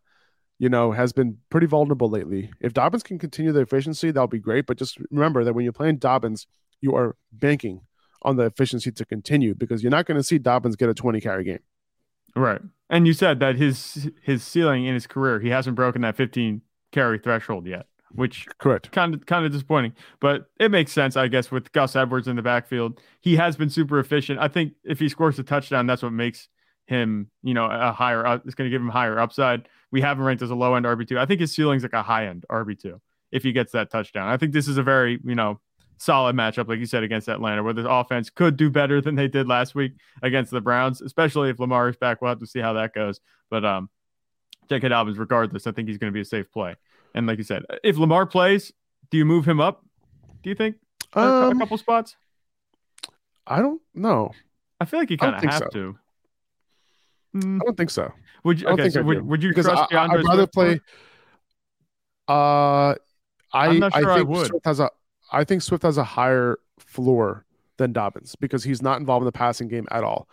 you 0.60 0.68
know, 0.68 0.92
has 0.92 1.12
been 1.12 1.38
pretty 1.50 1.66
vulnerable 1.66 2.08
lately. 2.08 2.48
If 2.60 2.72
Dobbins 2.74 3.02
can 3.02 3.18
continue 3.18 3.50
the 3.50 3.62
efficiency, 3.62 4.12
that'll 4.12 4.28
be 4.28 4.38
great. 4.38 4.66
But 4.66 4.78
just 4.78 4.98
remember 5.10 5.42
that 5.42 5.52
when 5.52 5.64
you're 5.64 5.72
playing 5.72 5.96
Dobbins, 5.96 6.46
you 6.80 6.94
are 6.94 7.16
banking 7.32 7.80
on 8.22 8.36
the 8.36 8.44
efficiency 8.44 8.92
to 8.92 9.04
continue 9.04 9.52
because 9.56 9.82
you're 9.82 9.90
not 9.90 10.06
going 10.06 10.16
to 10.16 10.22
see 10.22 10.38
Dobbins 10.38 10.76
get 10.76 10.88
a 10.88 10.94
20 10.94 11.20
carry 11.20 11.42
game. 11.42 11.58
right. 12.36 12.60
And 12.88 13.04
you 13.04 13.14
said 13.14 13.40
that 13.40 13.56
his 13.56 14.08
his 14.22 14.44
ceiling 14.44 14.84
in 14.84 14.94
his 14.94 15.08
career, 15.08 15.40
he 15.40 15.48
hasn't 15.48 15.74
broken 15.74 16.02
that 16.02 16.14
15 16.14 16.62
carry 16.92 17.18
threshold 17.18 17.66
yet, 17.66 17.86
which 18.12 18.46
Correct. 18.58 18.92
kind 18.92 19.12
of 19.12 19.26
kind 19.26 19.44
of 19.44 19.50
disappointing, 19.50 19.92
but 20.20 20.46
it 20.60 20.70
makes 20.70 20.92
sense, 20.92 21.16
I 21.16 21.26
guess, 21.26 21.50
with 21.50 21.72
Gus 21.72 21.96
Edwards 21.96 22.28
in 22.28 22.36
the 22.36 22.42
backfield. 22.42 23.00
He 23.20 23.34
has 23.36 23.56
been 23.56 23.70
super 23.70 23.98
efficient. 23.98 24.38
I 24.38 24.46
think 24.46 24.74
if 24.84 25.00
he 25.00 25.08
scores 25.08 25.36
a 25.40 25.42
touchdown, 25.42 25.88
that's 25.88 26.04
what 26.04 26.12
makes 26.12 26.48
him, 26.86 27.30
you 27.42 27.54
know, 27.54 27.66
a 27.66 27.92
higher. 27.92 28.24
up 28.26 28.46
It's 28.46 28.54
going 28.54 28.70
to 28.70 28.74
give 28.74 28.80
him 28.82 28.88
higher 28.88 29.18
upside. 29.18 29.68
We 29.92 30.00
have 30.00 30.18
him 30.18 30.24
ranked 30.24 30.42
as 30.42 30.50
a 30.50 30.54
low 30.54 30.74
end 30.74 30.86
RB 30.86 31.06
two. 31.06 31.18
I 31.18 31.26
think 31.26 31.40
his 31.40 31.54
ceiling's 31.54 31.82
like 31.82 31.92
a 31.92 32.02
high 32.02 32.26
end 32.26 32.44
RB 32.50 32.78
two 32.80 33.00
if 33.32 33.42
he 33.42 33.52
gets 33.52 33.72
that 33.72 33.90
touchdown. 33.90 34.28
I 34.28 34.36
think 34.36 34.52
this 34.52 34.68
is 34.68 34.78
a 34.78 34.82
very, 34.82 35.18
you 35.24 35.34
know, 35.34 35.60
solid 35.98 36.36
matchup, 36.36 36.68
like 36.68 36.78
you 36.78 36.86
said, 36.86 37.02
against 37.02 37.28
Atlanta, 37.28 37.62
where 37.62 37.72
the 37.72 37.88
offense 37.90 38.30
could 38.30 38.56
do 38.56 38.70
better 38.70 39.00
than 39.00 39.14
they 39.16 39.28
did 39.28 39.48
last 39.48 39.74
week 39.74 39.92
against 40.22 40.50
the 40.50 40.60
Browns, 40.60 41.00
especially 41.00 41.50
if 41.50 41.58
Lamar 41.58 41.88
is 41.88 41.96
back. 41.96 42.20
We'll 42.22 42.28
have 42.30 42.38
to 42.40 42.46
see 42.46 42.60
how 42.60 42.74
that 42.74 42.94
goes. 42.94 43.20
But 43.50 43.64
um, 43.64 43.88
J.K. 44.68 44.88
Dobbins, 44.88 45.18
regardless, 45.18 45.66
I 45.66 45.72
think 45.72 45.88
he's 45.88 45.98
going 45.98 46.12
to 46.12 46.14
be 46.14 46.20
a 46.20 46.24
safe 46.24 46.50
play. 46.52 46.74
And 47.14 47.26
like 47.26 47.38
you 47.38 47.44
said, 47.44 47.64
if 47.82 47.96
Lamar 47.96 48.26
plays, 48.26 48.72
do 49.10 49.16
you 49.18 49.24
move 49.24 49.46
him 49.46 49.60
up? 49.60 49.84
Do 50.42 50.50
you 50.50 50.54
think 50.56 50.76
a, 51.14 51.20
a 51.20 51.50
Um, 51.50 51.58
couple 51.58 51.78
spots? 51.78 52.14
I 53.46 53.60
don't 53.60 53.80
know. 53.94 54.32
I 54.80 54.84
feel 54.84 54.98
like 55.00 55.10
you 55.10 55.16
kind 55.16 55.34
of 55.36 55.42
have 55.44 55.58
so. 55.58 55.68
to. 55.68 55.98
Hmm, 57.36 57.58
I 57.60 57.64
don't 57.64 57.76
think 57.76 57.90
so. 57.90 58.12
would 58.44 58.60
you? 58.60 58.66
I 58.66 58.70
don't 58.70 58.80
Okay, 58.80 58.82
think 58.82 58.94
so 58.94 59.00
I 59.00 59.02
would, 59.02 59.22
would 59.26 59.42
you 59.42 59.52
because 59.52 59.68
trust 59.68 59.84
I, 59.88 59.88
I'd 60.08 60.24
rather 60.24 60.46
Swift 60.46 60.54
play. 60.54 60.80
Uh, 62.28 62.94
I 63.52 63.66
I'm 63.66 63.78
not 63.78 63.94
sure 63.94 64.10
I 64.12 64.12
I 64.12 64.22
think 64.22 64.28
would. 64.28 64.52
Swift 64.52 64.64
has 64.64 64.80
a 64.80 64.90
I 65.32 65.44
think 65.44 65.62
Swift 65.62 65.82
has 65.82 65.98
a 65.98 66.04
higher 66.04 66.58
floor 66.78 67.44
than 67.78 67.92
Dobbins 67.92 68.36
because 68.36 68.64
he's 68.64 68.82
not 68.82 69.00
involved 69.00 69.22
in 69.22 69.26
the 69.26 69.32
passing 69.32 69.68
game 69.68 69.86
at 69.90 70.04
all. 70.04 70.28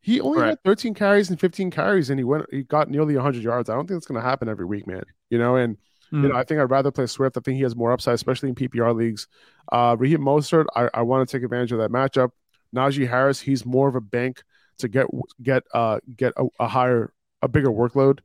He 0.00 0.20
only 0.20 0.42
Right. 0.42 0.46
had 0.46 0.62
13 0.64 0.94
carries 0.94 1.30
and 1.30 1.40
15 1.40 1.70
carries, 1.70 2.10
and 2.10 2.20
he 2.20 2.24
went 2.24 2.46
he 2.52 2.62
got 2.64 2.90
nearly 2.90 3.14
100 3.16 3.42
yards. 3.42 3.70
I 3.70 3.74
don't 3.74 3.86
think 3.88 3.98
it's 3.98 4.06
going 4.06 4.20
to 4.20 4.26
happen 4.28 4.48
every 4.48 4.66
week, 4.66 4.86
man. 4.86 5.04
You 5.30 5.38
know, 5.38 5.56
and 5.56 5.78
Hmm. 6.10 6.22
you 6.22 6.30
know, 6.30 6.36
I 6.36 6.44
think 6.44 6.60
I'd 6.60 6.70
rather 6.70 6.90
play 6.92 7.06
Swift. 7.06 7.36
I 7.36 7.40
think 7.40 7.56
he 7.56 7.62
has 7.64 7.76
more 7.76 7.92
upside, 7.92 8.14
especially 8.14 8.50
in 8.50 8.54
PPR 8.56 8.94
leagues. 8.94 9.28
Uh, 9.72 9.96
Raheem 9.98 10.20
Mostert, 10.20 10.66
I, 10.76 10.90
I 10.94 11.02
want 11.02 11.28
to 11.28 11.36
take 11.36 11.44
advantage 11.44 11.72
of 11.72 11.78
that 11.78 11.90
matchup. 11.92 12.30
Najee 12.74 13.08
Harris, 13.08 13.40
he's 13.40 13.66
more 13.66 13.88
of 13.88 13.96
a 13.96 14.00
bank 14.00 14.42
to 14.78 14.88
get 14.88 15.06
get 15.42 15.62
uh 15.74 16.00
get 16.16 16.32
a, 16.36 16.46
a 16.60 16.68
higher 16.68 17.12
a 17.42 17.48
bigger 17.48 17.70
workload. 17.70 18.20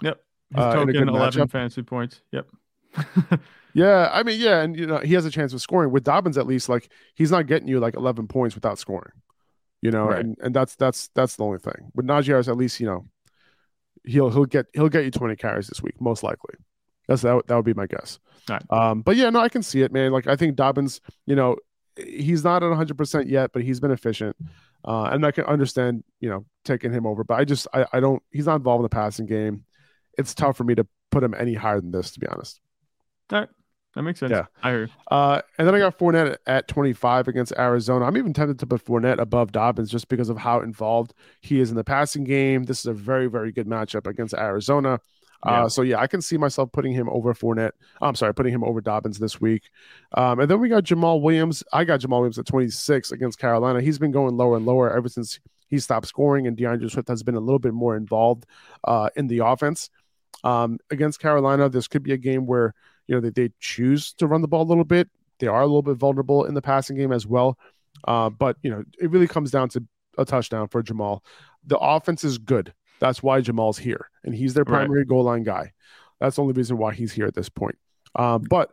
His 0.00 0.12
uh, 0.64 0.70
in 0.80 0.86
token 0.94 1.08
11 1.10 1.42
matchup. 1.42 1.50
fantasy 1.50 1.82
points. 1.82 2.22
Yep. 2.32 2.46
Yeah, 3.74 4.08
I 4.12 4.22
mean, 4.22 4.40
yeah, 4.40 4.62
and 4.62 4.76
you 4.76 4.86
know 4.86 4.98
he 4.98 5.12
has 5.14 5.24
a 5.26 5.30
chance 5.30 5.52
of 5.52 5.60
scoring 5.60 5.92
with 5.92 6.02
Dobbins 6.02 6.38
at 6.38 6.46
least. 6.46 6.68
Like 6.68 6.90
he's 7.14 7.30
not 7.30 7.46
getting 7.46 7.68
you 7.68 7.78
like 7.78 7.94
eleven 7.94 8.26
points 8.26 8.54
without 8.56 8.78
scoring, 8.78 9.12
you 9.82 9.90
know, 9.90 10.06
Right. 10.06 10.20
and 10.24 10.36
and 10.40 10.56
that's 10.56 10.74
that's 10.74 11.08
that's 11.14 11.36
the 11.36 11.44
only 11.44 11.58
thing. 11.58 11.92
With 11.94 12.06
Najee 12.06 12.28
Harris, 12.28 12.48
at 12.48 12.56
least 12.56 12.80
you 12.80 12.86
know 12.86 13.04
he'll 14.04 14.30
he'll 14.30 14.46
get 14.46 14.66
he'll 14.72 14.88
get 14.88 15.04
you 15.04 15.10
twenty 15.10 15.36
carries 15.36 15.68
this 15.68 15.82
week 15.82 16.00
most 16.00 16.22
likely. 16.22 16.54
That's 17.06 17.22
that 17.22 17.34
would- 17.34 17.46
that 17.46 17.54
would 17.56 17.66
be 17.66 17.74
my 17.74 17.86
guess. 17.86 18.18
Right. 18.48 18.62
Um, 18.70 19.02
but 19.02 19.16
yeah, 19.16 19.28
no, 19.30 19.38
I 19.38 19.50
can 19.50 19.62
see 19.62 19.82
it, 19.82 19.92
man. 19.92 20.12
Like 20.12 20.26
I 20.26 20.34
think 20.34 20.56
Dobbins, 20.56 21.00
you 21.26 21.36
know, 21.36 21.56
he's 21.96 22.42
not 22.42 22.62
at 22.62 22.68
one 22.68 22.76
hundred 22.76 22.96
percent 22.96 23.28
yet, 23.28 23.52
but 23.52 23.62
he's 23.62 23.78
been 23.80 23.90
efficient, 23.92 24.34
uh, 24.84 25.04
and 25.04 25.24
I 25.24 25.30
can 25.30 25.44
understand 25.44 26.04
you 26.20 26.28
know 26.28 26.44
taking 26.64 26.92
him 26.92 27.06
over. 27.06 27.24
But 27.24 27.38
I 27.38 27.44
just 27.44 27.66
I, 27.72 27.86
I 27.92 28.00
don't 28.00 28.22
he's 28.30 28.46
not 28.46 28.56
involved 28.56 28.80
in 28.80 28.84
the 28.84 28.88
passing 28.90 29.26
game. 29.26 29.64
It's 30.16 30.34
tough 30.34 30.56
for 30.56 30.64
me 30.64 30.74
to 30.74 30.86
put 31.10 31.22
him 31.22 31.34
any 31.34 31.54
higher 31.54 31.80
than 31.80 31.90
this, 31.90 32.10
to 32.12 32.20
be 32.20 32.26
honest. 32.26 32.60
All 33.32 33.40
right. 33.40 33.48
That 33.94 34.02
makes 34.02 34.20
sense. 34.20 34.30
Yeah. 34.30 34.46
I 34.62 34.70
hear. 34.70 34.80
you. 34.82 34.88
Uh, 35.10 35.40
and 35.58 35.66
then 35.66 35.74
I 35.74 35.78
got 35.78 35.98
Fournette 35.98 36.36
at 36.46 36.68
25 36.68 37.28
against 37.28 37.52
Arizona. 37.58 38.04
I'm 38.04 38.16
even 38.16 38.32
tempted 38.32 38.58
to 38.60 38.66
put 38.66 38.84
Fournette 38.84 39.18
above 39.18 39.50
Dobbins 39.50 39.90
just 39.90 40.08
because 40.08 40.28
of 40.28 40.36
how 40.36 40.60
involved 40.60 41.14
he 41.40 41.60
is 41.60 41.70
in 41.70 41.76
the 41.76 41.84
passing 41.84 42.24
game. 42.24 42.64
This 42.64 42.80
is 42.80 42.86
a 42.86 42.92
very, 42.92 43.26
very 43.28 43.50
good 43.50 43.66
matchup 43.66 44.06
against 44.06 44.34
Arizona. 44.34 45.00
Yeah. 45.46 45.64
Uh, 45.64 45.68
so 45.68 45.82
yeah, 45.82 46.00
I 46.00 46.06
can 46.06 46.20
see 46.20 46.36
myself 46.36 46.72
putting 46.72 46.92
him 46.92 47.08
over 47.08 47.32
Fournette. 47.32 47.72
I'm 48.00 48.14
sorry, 48.14 48.34
putting 48.34 48.52
him 48.52 48.64
over 48.64 48.80
Dobbins 48.80 49.18
this 49.18 49.40
week. 49.40 49.70
Um, 50.14 50.40
and 50.40 50.50
then 50.50 50.58
we 50.58 50.68
got 50.68 50.84
Jamaal 50.84 51.20
Williams. 51.22 51.62
I 51.72 51.84
got 51.84 52.00
Jamaal 52.00 52.20
Williams 52.20 52.38
at 52.38 52.46
26 52.46 53.12
against 53.12 53.38
Carolina. 53.38 53.80
He's 53.80 53.98
been 53.98 54.10
going 54.10 54.36
lower 54.36 54.56
and 54.56 54.66
lower 54.66 54.94
ever 54.94 55.08
since 55.08 55.38
he 55.68 55.78
stopped 55.78 56.06
scoring, 56.06 56.46
and 56.46 56.56
D'Andre 56.56 56.88
Swift 56.88 57.08
has 57.08 57.22
been 57.22 57.36
a 57.36 57.40
little 57.40 57.58
bit 57.58 57.74
more 57.74 57.96
involved 57.96 58.46
uh, 58.84 59.10
in 59.16 59.28
the 59.28 59.44
offense. 59.44 59.90
Um, 60.44 60.78
against 60.90 61.20
Carolina, 61.20 61.68
this 61.68 61.88
could 61.88 62.02
be 62.02 62.12
a 62.12 62.16
game 62.16 62.46
where 62.46 62.74
you 63.06 63.14
know 63.14 63.20
they, 63.20 63.30
they 63.30 63.52
choose 63.60 64.12
to 64.14 64.26
run 64.26 64.42
the 64.42 64.48
ball 64.48 64.62
a 64.62 64.64
little 64.64 64.84
bit. 64.84 65.08
They 65.38 65.46
are 65.46 65.60
a 65.60 65.66
little 65.66 65.82
bit 65.82 65.96
vulnerable 65.96 66.44
in 66.44 66.54
the 66.54 66.62
passing 66.62 66.96
game 66.96 67.12
as 67.12 67.26
well. 67.26 67.58
Uh, 68.06 68.30
but 68.30 68.56
you 68.62 68.70
know, 68.70 68.82
it 69.00 69.10
really 69.10 69.28
comes 69.28 69.50
down 69.50 69.68
to 69.70 69.84
a 70.16 70.24
touchdown 70.24 70.68
for 70.68 70.82
Jamaal. 70.82 71.20
The 71.66 71.78
offense 71.78 72.24
is 72.24 72.38
good. 72.38 72.72
That's 73.00 73.22
why 73.22 73.40
Jamaal's 73.40 73.78
here, 73.78 74.10
and 74.24 74.34
he's 74.34 74.54
their 74.54 74.64
Right. 74.64 74.86
primary 74.86 75.04
goal 75.04 75.24
line 75.24 75.42
guy. 75.44 75.72
That's 76.20 76.36
the 76.36 76.42
only 76.42 76.54
reason 76.54 76.78
why 76.78 76.94
he's 76.94 77.12
here 77.12 77.26
at 77.26 77.34
this 77.34 77.48
point. 77.48 77.76
Um, 78.16 78.42
but 78.48 78.72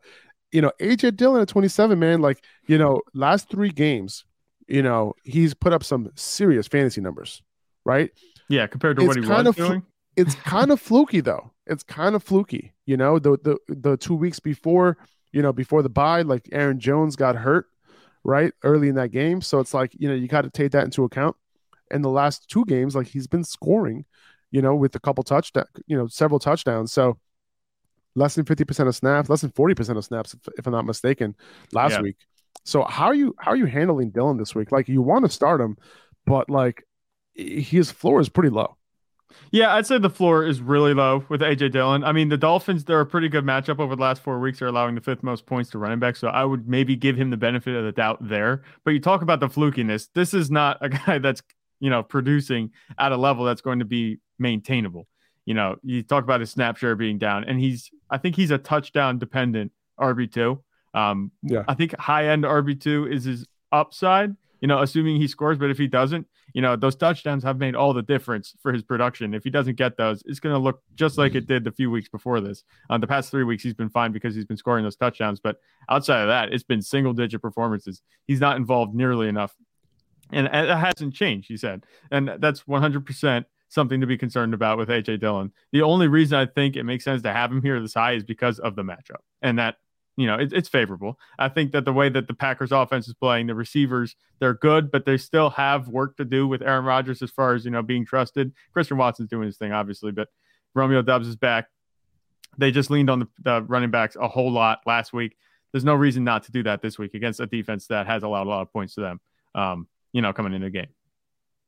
you 0.51 0.61
know, 0.61 0.71
AJ 0.79 1.15
Dillon 1.17 1.41
at 1.41 1.47
27, 1.47 1.99
man, 1.99 2.21
like 2.21 2.43
you 2.67 2.77
know, 2.77 3.01
last 3.13 3.49
three 3.49 3.69
games, 3.71 4.25
you 4.67 4.81
know, 4.81 5.13
he's 5.23 5.53
put 5.53 5.73
up 5.73 5.83
some 5.83 6.09
serious 6.15 6.67
fantasy 6.67 7.01
numbers, 7.01 7.43
right? 7.83 8.09
Yeah. 8.49 8.65
Compared 8.67 8.95
to 8.97 9.01
It's 9.03 9.07
what 9.09 9.17
he 9.17 9.23
kind 9.23 9.47
was 9.47 9.57
of 9.59 9.67
doing. 9.67 9.83
It's 10.15 10.35
kind 10.35 10.71
of 10.71 10.79
fluky 10.89 11.19
though. 11.21 11.51
it's 11.67 11.83
kind 11.83 12.15
of 12.15 12.23
fluky. 12.23 12.73
You 12.85 12.97
know, 12.97 13.19
the 13.19 13.37
the 13.43 13.57
the 13.67 13.97
two 13.97 14.15
weeks 14.15 14.39
before, 14.39 14.97
you 15.33 15.41
know, 15.41 15.51
before 15.51 15.81
the 15.83 15.89
bye, 15.89 16.21
like 16.21 16.47
Aaron 16.51 16.79
Jones 16.79 17.15
got 17.15 17.35
hurt, 17.35 17.67
right, 18.23 18.53
early 18.63 18.87
in 18.87 18.95
that 18.95 19.09
game. 19.11 19.41
So 19.41 19.59
it's 19.59 19.73
like 19.73 19.93
you 19.99 20.07
know 20.07 20.15
you 20.15 20.27
got 20.27 20.43
to 20.43 20.49
take 20.49 20.71
that 20.71 20.85
into 20.85 21.03
account. 21.03 21.35
And 21.91 22.03
the 22.03 22.09
last 22.09 22.49
two 22.49 22.65
games, 22.65 22.95
like 22.95 23.07
he's 23.07 23.27
been 23.27 23.43
scoring, 23.43 24.05
you 24.51 24.61
know, 24.61 24.75
with 24.75 24.95
a 24.95 24.99
couple 24.99 25.23
touchdown, 25.23 25.65
you 25.87 25.97
know, 25.97 26.07
several 26.07 26.39
touchdowns. 26.39 26.91
So 26.91 27.17
less 28.15 28.35
than 28.35 28.45
fifty 28.45 28.63
percent 28.63 28.89
of 28.89 28.95
snaps, 28.95 29.29
less 29.29 29.41
than 29.41 29.51
forty 29.51 29.75
percent 29.75 29.97
of 29.97 30.05
snaps, 30.05 30.33
if, 30.33 30.39
if, 30.57 30.67
I'm 30.67 30.73
not 30.73 30.85
mistaken, 30.85 31.35
last 31.71 31.93
yeah. 31.93 32.01
week. 32.01 32.17
So 32.63 32.83
how 32.83 33.05
are 33.05 33.15
you 33.15 33.35
how 33.37 33.51
are 33.51 33.57
you 33.57 33.65
handling 33.65 34.09
Dillon 34.09 34.37
this 34.37 34.55
week? 34.55 34.71
Like 34.71 34.87
you 34.87 35.01
want 35.01 35.25
to 35.25 35.31
start 35.31 35.61
him, 35.61 35.77
but 36.25 36.49
like 36.49 36.83
his 37.33 37.91
floor 37.91 38.19
is 38.19 38.29
pretty 38.29 38.49
low. 38.49 38.77
Yeah, 39.51 39.73
I'd 39.73 39.85
say 39.85 39.97
the 39.97 40.09
floor 40.09 40.45
is 40.45 40.61
really 40.61 40.93
low 40.93 41.23
with 41.29 41.41
AJ 41.41 41.71
Dillon. 41.71 42.03
I 42.03 42.11
mean, 42.11 42.29
the 42.29 42.37
Dolphins, 42.37 42.83
they're 42.83 43.01
a 43.01 43.05
pretty 43.05 43.29
good 43.29 43.43
matchup 43.43 43.79
over 43.79 43.95
the 43.95 44.01
last 44.01 44.21
four 44.21 44.39
weeks. 44.39 44.59
They're 44.59 44.67
allowing 44.67 44.95
the 44.95 45.01
fifth 45.01 45.23
most 45.23 45.45
points 45.45 45.69
to 45.71 45.77
running 45.77 45.99
back. 45.99 46.15
So 46.15 46.27
I 46.27 46.43
would 46.43 46.67
maybe 46.67 46.95
give 46.95 47.15
him 47.15 47.29
the 47.29 47.37
benefit 47.37 47.75
of 47.75 47.83
the 47.83 47.91
doubt 47.91 48.17
there. 48.21 48.63
But 48.83 48.91
you 48.91 48.99
talk 48.99 49.21
about 49.21 49.39
the 49.39 49.47
flukiness. 49.47 50.09
This 50.13 50.33
is 50.33 50.51
not 50.51 50.77
a 50.81 50.89
guy 51.05 51.19
that's, 51.19 51.41
you 51.79 51.89
know, 51.89 52.03
producing 52.03 52.71
at 52.97 53.11
a 53.11 53.17
level 53.17 53.45
that's 53.45 53.61
going 53.61 53.79
to 53.79 53.85
be 53.85 54.19
maintainable. 54.39 55.07
You 55.45 55.53
know, 55.53 55.77
you 55.83 56.01
talk 56.01 56.23
about 56.23 56.39
his 56.39 56.49
snap 56.51 56.77
share 56.77 56.95
being 56.95 57.17
down, 57.17 57.43
and 57.43 57.59
he's, 57.59 57.91
I 58.09 58.17
think 58.17 58.35
he's 58.35 58.51
a 58.51 58.57
touchdown 58.57 59.19
dependent 59.19 59.71
RB2. 59.99 60.59
Um, 60.93 61.31
yeah. 61.43 61.63
I 61.67 61.73
think 61.73 61.95
high 61.97 62.29
end 62.29 62.43
RB2 62.43 63.11
is 63.11 63.25
his 63.25 63.45
upside, 63.71 64.35
you 64.61 64.67
know, 64.67 64.81
assuming 64.81 65.17
he 65.17 65.27
scores. 65.27 65.57
But 65.57 65.69
if 65.69 65.77
he 65.77 65.87
doesn't, 65.87 66.25
you 66.53 66.61
know, 66.61 66.77
those 66.77 66.95
touchdowns 66.95 67.43
have 67.43 67.57
made 67.59 67.75
all 67.75 67.93
the 67.93 68.01
difference 68.01 68.55
for 68.61 68.71
his 68.71 68.81
production. 68.81 69.33
If 69.33 69.43
he 69.43 69.49
doesn't 69.49 69.75
get 69.75 69.97
those, 69.97 70.23
it's 70.25 70.39
going 70.39 70.55
to 70.55 70.59
look 70.59 70.81
just 70.95 71.17
like 71.17 71.35
it 71.35 71.47
did 71.47 71.65
the 71.65 71.71
few 71.71 71.91
weeks 71.91 72.07
before 72.07 72.39
this. 72.39 72.63
Uh, 72.89 72.97
the 72.97 73.07
past 73.07 73.29
three 73.29 73.43
weeks, 73.43 73.61
he's 73.61 73.73
been 73.73 73.89
fine 73.89 74.13
because 74.13 74.33
he's 74.33 74.45
been 74.45 74.55
scoring 74.55 74.85
those 74.85 74.95
touchdowns. 74.95 75.41
But 75.41 75.57
outside 75.89 76.21
of 76.21 76.27
that, 76.29 76.53
it's 76.53 76.63
been 76.63 76.81
single 76.81 77.11
digit 77.11 77.41
performances. 77.41 78.01
He's 78.25 78.39
not 78.39 78.55
involved 78.55 78.95
nearly 78.95 79.27
enough. 79.27 79.53
And 80.31 80.47
it 80.47 80.77
hasn't 80.77 81.13
changed, 81.13 81.47
he 81.47 81.57
said. 81.57 81.85
And 82.11 82.31
that's 82.39 82.63
100% 82.63 83.45
something 83.69 84.01
to 84.01 84.07
be 84.07 84.17
concerned 84.17 84.53
about 84.53 84.77
with 84.77 84.89
AJ 84.89 85.19
Dillon. 85.19 85.51
The 85.71 85.81
only 85.81 86.07
reason 86.07 86.37
I 86.37 86.45
think 86.45 86.75
it 86.75 86.83
makes 86.83 87.03
sense 87.03 87.21
to 87.23 87.33
have 87.33 87.51
him 87.51 87.61
here 87.61 87.79
this 87.79 87.93
high 87.93 88.13
is 88.13 88.23
because 88.23 88.59
of 88.59 88.75
the 88.75 88.83
matchup. 88.83 89.21
And 89.41 89.59
that 89.59 89.75
you 90.17 90.27
know, 90.27 90.35
it, 90.35 90.53
it's 90.53 90.69
favorable. 90.69 91.19
I 91.37 91.49
think 91.49 91.71
that 91.73 91.85
the 91.85 91.93
way 91.93 92.09
that 92.09 92.27
the 92.27 92.33
Packers 92.33 92.71
offense 92.71 93.07
is 93.07 93.13
playing, 93.13 93.47
the 93.47 93.55
receivers, 93.55 94.15
they're 94.39 94.53
good, 94.53 94.91
but 94.91 95.05
they 95.05 95.17
still 95.17 95.49
have 95.51 95.87
work 95.87 96.17
to 96.17 96.25
do 96.25 96.47
with 96.47 96.61
Aaron 96.61 96.85
Rodgers 96.85 97.21
as 97.21 97.31
far 97.31 97.53
as, 97.53 97.65
you 97.65 97.71
know, 97.71 97.81
being 97.81 98.05
trusted. 98.05 98.53
Christian 98.71 98.97
Watson's 98.97 99.29
doing 99.29 99.45
his 99.45 99.57
thing, 99.57 99.71
obviously, 99.71 100.11
but 100.11 100.29
Romeo 100.73 101.01
Doubs 101.01 101.27
is 101.27 101.35
back. 101.35 101.67
They 102.57 102.71
just 102.71 102.89
leaned 102.89 103.09
on 103.09 103.19
the, 103.19 103.27
the 103.43 103.61
running 103.63 103.91
backs 103.91 104.15
a 104.15 104.27
whole 104.27 104.51
lot 104.51 104.79
last 104.85 105.11
week. 105.11 105.35
There's 105.71 105.83
no 105.83 105.95
reason 105.95 106.23
not 106.23 106.43
to 106.43 106.53
do 106.53 106.63
that 106.63 106.81
this 106.81 106.97
week 106.97 107.13
against 107.13 107.41
a 107.41 107.45
defense 107.45 107.87
that 107.87 108.07
has 108.07 108.23
allowed 108.23 108.47
a 108.47 108.49
lot 108.49 108.61
of 108.61 108.71
points 108.71 108.95
to 108.95 109.01
them, 109.01 109.19
um, 109.53 109.87
you 110.15 110.21
know, 110.21 110.31
coming 110.31 110.53
into 110.53 110.67
the 110.67 110.71
game. 110.71 110.87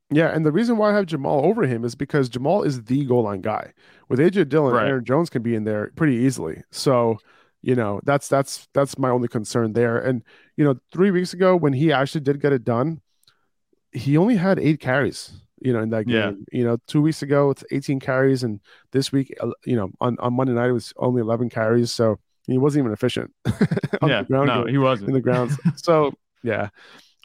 Yeah, 0.10 0.30
and 0.34 0.46
the 0.46 0.54
reason 0.54 0.78
why 0.78 0.92
I 0.92 0.96
have 0.96 1.06
Jamaal 1.06 1.44
over 1.44 1.64
him 1.64 1.84
is 1.84 1.94
because 1.94 2.30
Jamaal 2.30 2.66
is 2.66 2.86
the 2.86 3.04
goal 3.06 3.24
line 3.24 3.42
guy. 3.42 3.74
With 4.08 4.20
AJ 4.20 4.48
Dillon, 4.48 4.74
right. 4.74 4.88
Aaron 4.88 5.04
Jones 5.04 5.30
can 5.30 5.42
be 5.42 5.54
in 5.54 5.66
there 5.66 5.92
pretty 5.98 6.16
easily. 6.16 6.64
So 6.72 7.20
you 7.62 7.76
know 7.76 8.00
that's 8.04 8.28
that's 8.28 8.68
that's 8.74 8.98
my 8.98 9.10
only 9.10 9.28
concern 9.28 9.74
there 9.74 9.98
and 9.98 10.24
you 10.56 10.64
know 10.64 10.76
three 10.92 11.12
weeks 11.12 11.34
ago 11.34 11.56
when 11.56 11.74
he 11.74 11.92
actually 11.92 12.22
did 12.22 12.40
get 12.40 12.54
it 12.54 12.64
done 12.64 13.02
he 13.92 14.16
only 14.16 14.36
had 14.36 14.60
eight 14.60 14.80
carries 14.80 15.34
you 15.62 15.74
know 15.74 15.82
in 15.82 15.90
that 15.90 16.06
game 16.06 16.46
yeah. 16.52 16.60
you 16.60 16.64
know 16.64 16.78
two 16.88 17.02
weeks 17.02 17.24
ago 17.24 17.50
it's 17.50 17.64
18 17.72 18.00
carries 18.00 18.44
and 18.44 18.60
this 18.92 19.12
week 19.12 19.36
uh, 19.42 19.50
you 19.66 19.76
know 19.76 19.90
on, 20.00 20.18
on 20.20 20.34
monday 20.34 20.54
night 20.54 20.70
it 20.70 20.74
was 20.74 20.94
only 20.98 21.20
11 21.20 21.50
carries 21.50 21.92
so 21.92 22.20
he 22.46 22.58
wasn't 22.58 22.82
even 22.82 22.94
efficient 22.94 23.34
yeah 24.06 24.24
no 24.30 24.66
he 24.66 24.78
wasn't 24.78 25.08
in 25.08 25.14
the 25.14 25.22
grounds 25.22 25.58
so 25.76 26.14
yeah 26.44 26.70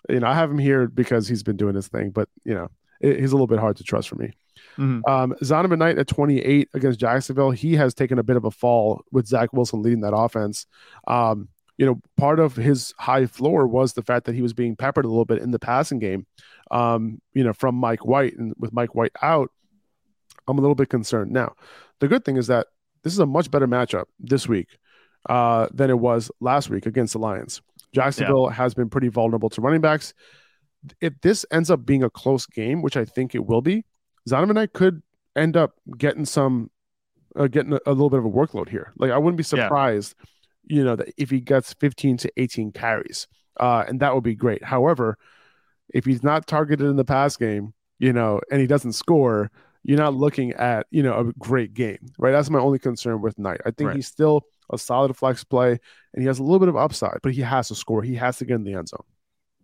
you 0.08 0.20
know 0.20 0.26
i 0.26 0.34
have 0.34 0.50
him 0.50 0.58
here 0.58 0.88
because 0.88 1.28
he's 1.28 1.42
been 1.42 1.56
doing 1.56 1.74
his 1.74 1.88
thing 1.88 2.10
but 2.10 2.28
you 2.44 2.54
know 2.54 2.68
it, 3.00 3.20
he's 3.20 3.32
a 3.32 3.34
little 3.34 3.46
bit 3.46 3.58
hard 3.58 3.76
to 3.76 3.84
trust 3.84 4.08
for 4.08 4.16
me 4.16 4.32
Mm-hmm. 4.78 5.10
Um, 5.10 5.34
Zonovan 5.42 5.78
Knight 5.78 5.98
at 5.98 6.06
28 6.06 6.68
against 6.74 7.00
Jacksonville, 7.00 7.50
he 7.50 7.74
has 7.74 7.94
taken 7.94 8.18
a 8.18 8.22
bit 8.22 8.36
of 8.36 8.44
a 8.44 8.50
fall 8.50 9.02
with 9.10 9.26
Zach 9.26 9.52
Wilson 9.52 9.82
leading 9.82 10.00
that 10.00 10.14
offense. 10.14 10.66
Um, 11.06 11.48
you 11.78 11.86
know, 11.86 12.00
part 12.16 12.38
of 12.38 12.56
his 12.56 12.94
high 12.98 13.26
floor 13.26 13.66
was 13.66 13.94
the 13.94 14.02
fact 14.02 14.26
that 14.26 14.34
he 14.34 14.42
was 14.42 14.52
being 14.52 14.76
peppered 14.76 15.04
a 15.04 15.08
little 15.08 15.24
bit 15.24 15.42
in 15.42 15.50
the 15.50 15.58
passing 15.58 15.98
game, 15.98 16.26
um, 16.70 17.20
you 17.32 17.42
know, 17.42 17.52
from 17.52 17.74
Mike 17.74 18.04
White. 18.04 18.36
And 18.36 18.54
with 18.58 18.72
Mike 18.72 18.94
White 18.94 19.12
out, 19.22 19.50
I'm 20.46 20.58
a 20.58 20.60
little 20.60 20.74
bit 20.74 20.90
concerned. 20.90 21.32
Now, 21.32 21.54
the 22.00 22.08
good 22.08 22.24
thing 22.24 22.36
is 22.36 22.46
that 22.48 22.66
this 23.02 23.12
is 23.12 23.18
a 23.18 23.26
much 23.26 23.50
better 23.50 23.66
matchup 23.66 24.04
this 24.20 24.46
week 24.46 24.68
uh, 25.28 25.68
than 25.72 25.90
it 25.90 25.98
was 25.98 26.30
last 26.40 26.68
week 26.68 26.86
against 26.86 27.14
the 27.14 27.18
Lions. 27.18 27.62
Jacksonville 27.94 28.48
yeah. 28.48 28.56
has 28.56 28.74
been 28.74 28.88
pretty 28.88 29.08
vulnerable 29.08 29.50
to 29.50 29.60
running 29.60 29.80
backs. 29.80 30.14
If 31.00 31.20
this 31.20 31.46
ends 31.50 31.70
up 31.70 31.86
being 31.86 32.02
a 32.02 32.10
close 32.10 32.46
game, 32.46 32.82
which 32.82 32.96
I 32.96 33.04
think 33.04 33.34
it 33.34 33.46
will 33.46 33.62
be, 33.62 33.84
Zonovan 34.28 34.58
I 34.58 34.66
could 34.66 35.02
end 35.36 35.56
up 35.56 35.74
getting 35.96 36.24
some, 36.24 36.70
uh, 37.36 37.46
getting 37.46 37.72
a, 37.72 37.80
a, 37.86 37.90
little 37.90 38.10
bit 38.10 38.18
of 38.18 38.24
a 38.24 38.30
workload 38.30 38.68
here. 38.68 38.92
Like 38.96 39.10
I 39.10 39.18
wouldn't 39.18 39.36
be 39.36 39.44
surprised, 39.44 40.14
yeah. 40.18 40.76
you 40.76 40.84
know, 40.84 40.96
that 40.96 41.12
if 41.16 41.30
he 41.30 41.40
gets 41.40 41.72
15 41.74 42.16
to 42.18 42.32
18 42.36 42.72
carries, 42.72 43.28
uh, 43.60 43.84
and 43.86 44.00
that 44.00 44.14
would 44.14 44.24
be 44.24 44.34
great. 44.34 44.64
However, 44.64 45.18
if 45.92 46.04
he's 46.04 46.22
not 46.22 46.46
targeted 46.46 46.86
in 46.86 46.96
the 46.96 47.04
pass 47.04 47.36
game, 47.36 47.74
you 47.98 48.12
know, 48.12 48.40
and 48.50 48.60
he 48.60 48.66
doesn't 48.66 48.94
score, 48.94 49.50
you're 49.84 49.98
not 49.98 50.14
looking 50.14 50.52
at 50.52 50.86
you 50.90 51.02
know 51.02 51.18
a 51.18 51.32
great 51.38 51.74
game, 51.74 51.98
right? 52.18 52.32
That's 52.32 52.50
my 52.50 52.58
only 52.58 52.78
concern 52.78 53.20
with 53.20 53.38
Knight. 53.38 53.60
I 53.66 53.70
think 53.70 53.88
right. 53.88 53.96
he's 53.96 54.06
still 54.06 54.42
a 54.72 54.78
solid 54.78 55.16
flex 55.16 55.44
play, 55.44 55.78
and 56.14 56.22
he 56.22 56.26
has 56.26 56.38
a 56.38 56.42
little 56.42 56.58
bit 56.58 56.68
of 56.68 56.76
upside, 56.76 57.18
but 57.22 57.32
he 57.32 57.42
has 57.42 57.68
to 57.68 57.74
score. 57.74 58.02
He 58.02 58.14
has 58.16 58.38
to 58.38 58.44
get 58.44 58.54
in 58.54 58.64
the 58.64 58.74
end 58.74 58.88
zone. 58.88 59.04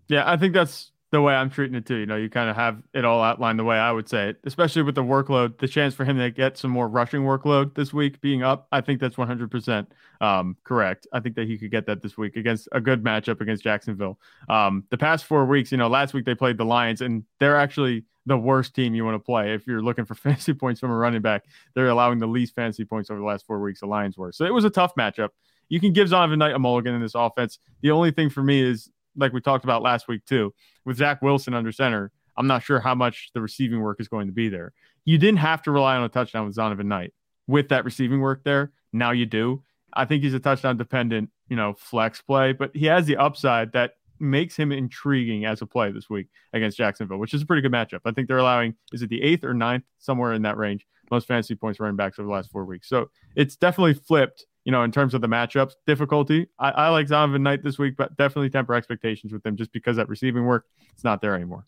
Yeah, 0.08 0.30
I 0.30 0.36
think 0.36 0.54
that's 0.54 0.92
the 1.10 1.22
way 1.22 1.34
I'm 1.34 1.48
treating 1.48 1.74
it 1.74 1.86
too. 1.86 1.96
You 1.96 2.06
know, 2.06 2.16
you 2.16 2.28
kind 2.28 2.50
of 2.50 2.56
have 2.56 2.82
it 2.92 3.04
all 3.04 3.22
outlined 3.22 3.58
the 3.58 3.64
way 3.64 3.78
I 3.78 3.90
would 3.90 4.08
say 4.08 4.30
it, 4.30 4.40
especially 4.44 4.82
with 4.82 4.94
the 4.94 5.02
workload, 5.02 5.58
the 5.58 5.68
chance 5.68 5.94
for 5.94 6.04
him 6.04 6.18
to 6.18 6.30
get 6.30 6.58
some 6.58 6.70
more 6.70 6.88
rushing 6.88 7.22
workload 7.22 7.74
this 7.74 7.92
week 7.92 8.20
being 8.20 8.42
up. 8.42 8.68
I 8.72 8.82
think 8.82 9.00
that's 9.00 9.16
100% 9.16 9.86
um, 10.20 10.56
correct. 10.64 11.06
I 11.12 11.20
think 11.20 11.36
that 11.36 11.46
he 11.46 11.56
could 11.56 11.70
get 11.70 11.86
that 11.86 12.02
this 12.02 12.18
week 12.18 12.36
against 12.36 12.68
a 12.72 12.80
good 12.80 13.02
matchup 13.02 13.40
against 13.40 13.64
Jacksonville. 13.64 14.18
Um, 14.50 14.84
the 14.90 14.98
past 14.98 15.24
four 15.24 15.46
weeks, 15.46 15.72
you 15.72 15.78
know, 15.78 15.88
last 15.88 16.12
week 16.12 16.26
they 16.26 16.34
played 16.34 16.58
the 16.58 16.64
Lions, 16.64 17.00
and 17.00 17.24
they're 17.40 17.56
actually 17.56 18.04
the 18.26 18.36
worst 18.36 18.74
team 18.74 18.94
you 18.94 19.04
want 19.04 19.14
to 19.14 19.18
play 19.18 19.54
if 19.54 19.66
you're 19.66 19.82
looking 19.82 20.04
for 20.04 20.14
fantasy 20.14 20.52
points 20.52 20.80
from 20.80 20.90
a 20.90 20.96
running 20.96 21.22
back. 21.22 21.44
They're 21.74 21.88
allowing 21.88 22.18
the 22.18 22.26
least 22.26 22.54
fantasy 22.54 22.84
points 22.84 23.10
over 23.10 23.18
the 23.18 23.26
last 23.26 23.46
four 23.46 23.60
weeks. 23.60 23.80
The 23.80 23.86
Lions 23.86 24.18
were. 24.18 24.32
So 24.32 24.44
it 24.44 24.52
was 24.52 24.64
a 24.64 24.70
tough 24.70 24.94
matchup. 24.94 25.30
You 25.70 25.80
can 25.80 25.92
give 25.92 26.08
Zonovan 26.08 26.38
Knight 26.38 26.54
a 26.54 26.58
mulligan 26.58 26.94
in 26.94 27.00
this 27.00 27.14
offense. 27.14 27.58
The 27.82 27.90
only 27.90 28.10
thing 28.10 28.30
for 28.30 28.42
me 28.42 28.62
is 28.62 28.90
like 29.18 29.32
we 29.32 29.40
talked 29.40 29.64
about 29.64 29.82
last 29.82 30.08
week 30.08 30.24
too, 30.24 30.54
with 30.84 30.96
Zach 30.96 31.20
Wilson 31.20 31.54
under 31.54 31.72
center, 31.72 32.12
I'm 32.36 32.46
not 32.46 32.62
sure 32.62 32.80
how 32.80 32.94
much 32.94 33.30
the 33.34 33.40
receiving 33.42 33.80
work 33.80 34.00
is 34.00 34.08
going 34.08 34.28
to 34.28 34.32
be 34.32 34.48
there. 34.48 34.72
You 35.04 35.18
didn't 35.18 35.38
have 35.38 35.62
to 35.62 35.70
rely 35.70 35.96
on 35.96 36.04
a 36.04 36.08
touchdown 36.08 36.46
with 36.46 36.56
Zonovan 36.56 36.86
Knight 36.86 37.12
with 37.46 37.68
that 37.68 37.84
receiving 37.84 38.20
work 38.20 38.44
there. 38.44 38.72
Now 38.92 39.10
you 39.10 39.26
do. 39.26 39.62
I 39.94 40.04
think 40.04 40.22
he's 40.22 40.34
a 40.34 40.40
touchdown 40.40 40.76
dependent, 40.76 41.30
you 41.48 41.56
know, 41.56 41.74
flex 41.74 42.20
play, 42.22 42.52
but 42.52 42.70
he 42.74 42.86
has 42.86 43.06
the 43.06 43.16
upside 43.16 43.72
that 43.72 43.92
makes 44.20 44.56
him 44.56 44.72
intriguing 44.72 45.44
as 45.44 45.62
a 45.62 45.66
play 45.66 45.90
this 45.90 46.10
week 46.10 46.26
against 46.52 46.76
Jacksonville, 46.76 47.18
which 47.18 47.34
is 47.34 47.42
a 47.42 47.46
pretty 47.46 47.62
good 47.62 47.72
matchup. 47.72 48.00
I 48.04 48.12
think 48.12 48.28
they're 48.28 48.38
allowing, 48.38 48.74
is 48.92 49.02
it 49.02 49.10
the 49.10 49.22
eighth 49.22 49.44
or 49.44 49.54
ninth, 49.54 49.84
somewhere 49.98 50.32
in 50.32 50.42
that 50.42 50.56
range, 50.56 50.86
most 51.10 51.26
fantasy 51.26 51.54
points 51.54 51.80
running 51.80 51.96
backs 51.96 52.18
over 52.18 52.26
the 52.26 52.32
last 52.32 52.50
four 52.50 52.64
weeks. 52.64 52.88
So 52.88 53.10
it's 53.34 53.56
definitely 53.56 53.94
flipped 53.94 54.44
you 54.68 54.72
know, 54.72 54.82
in 54.82 54.92
terms 54.92 55.14
of 55.14 55.22
the 55.22 55.26
matchups 55.26 55.76
difficulty. 55.86 56.46
I, 56.58 56.68
I 56.72 56.88
like 56.90 57.06
Zonovan 57.06 57.40
Knight 57.40 57.62
this 57.62 57.78
week, 57.78 57.94
but 57.96 58.14
definitely 58.18 58.50
temper 58.50 58.74
expectations 58.74 59.32
with 59.32 59.46
him 59.46 59.56
just 59.56 59.72
because 59.72 59.96
that 59.96 60.10
receiving 60.10 60.44
work 60.44 60.66
it's 60.92 61.02
not 61.02 61.22
there 61.22 61.34
anymore. 61.34 61.64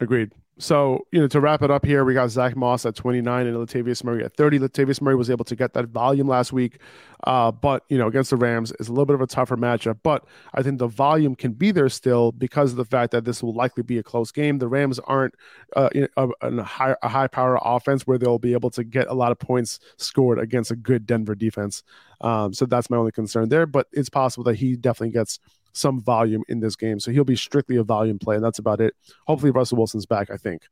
Agreed. 0.00 0.32
So, 0.58 1.04
you 1.10 1.20
know, 1.20 1.26
to 1.28 1.40
wrap 1.40 1.62
it 1.62 1.70
up 1.72 1.84
here, 1.84 2.04
we 2.04 2.14
got 2.14 2.30
Zach 2.30 2.54
Moss 2.54 2.86
at 2.86 2.94
29 2.94 3.46
and 3.46 3.56
Latavius 3.56 4.04
Murray 4.04 4.24
at 4.24 4.36
30. 4.36 4.60
Latavius 4.60 5.00
Murray 5.00 5.16
was 5.16 5.28
able 5.28 5.44
to 5.46 5.56
get 5.56 5.72
that 5.74 5.86
volume 5.86 6.28
last 6.28 6.52
week, 6.52 6.78
uh, 7.24 7.50
but, 7.50 7.82
you 7.88 7.98
know, 7.98 8.06
against 8.06 8.30
the 8.30 8.36
Rams 8.36 8.72
is 8.78 8.86
a 8.86 8.92
little 8.92 9.04
bit 9.04 9.14
of 9.14 9.20
a 9.20 9.26
tougher 9.26 9.56
matchup. 9.56 9.98
But 10.04 10.24
I 10.54 10.62
think 10.62 10.78
the 10.78 10.86
volume 10.86 11.34
can 11.34 11.54
be 11.54 11.72
there 11.72 11.88
still 11.88 12.30
because 12.30 12.70
of 12.70 12.76
the 12.76 12.84
fact 12.84 13.10
that 13.10 13.24
this 13.24 13.42
will 13.42 13.52
likely 13.52 13.82
be 13.82 13.98
a 13.98 14.02
close 14.04 14.30
game. 14.30 14.58
The 14.58 14.68
Rams 14.68 15.00
aren't 15.00 15.34
uh, 15.74 15.90
a, 16.16 16.28
a, 16.40 16.62
high, 16.62 16.94
a 17.02 17.08
high 17.08 17.26
power 17.26 17.58
offense 17.60 18.06
where 18.06 18.18
they'll 18.18 18.38
be 18.38 18.52
able 18.52 18.70
to 18.70 18.84
get 18.84 19.08
a 19.08 19.14
lot 19.14 19.32
of 19.32 19.40
points 19.40 19.80
scored 19.96 20.38
against 20.38 20.70
a 20.70 20.76
good 20.76 21.04
Denver 21.04 21.34
defense. 21.34 21.82
Um, 22.20 22.54
so 22.54 22.64
that's 22.64 22.88
my 22.88 22.96
only 22.96 23.12
concern 23.12 23.48
there. 23.48 23.66
But 23.66 23.88
it's 23.92 24.08
possible 24.08 24.44
that 24.44 24.56
he 24.56 24.76
definitely 24.76 25.14
gets 25.14 25.40
some 25.74 26.00
volume 26.00 26.42
in 26.48 26.60
this 26.60 26.76
game. 26.76 26.98
So 26.98 27.10
he'll 27.10 27.24
be 27.24 27.36
strictly 27.36 27.76
a 27.76 27.82
volume 27.82 28.18
play, 28.18 28.36
and 28.36 28.44
that's 28.44 28.58
about 28.58 28.80
it. 28.80 28.94
Hopefully, 29.26 29.50
Russell 29.50 29.76
Wilson's 29.76 30.06
back, 30.06 30.30
I 30.30 30.36
think. 30.36 30.62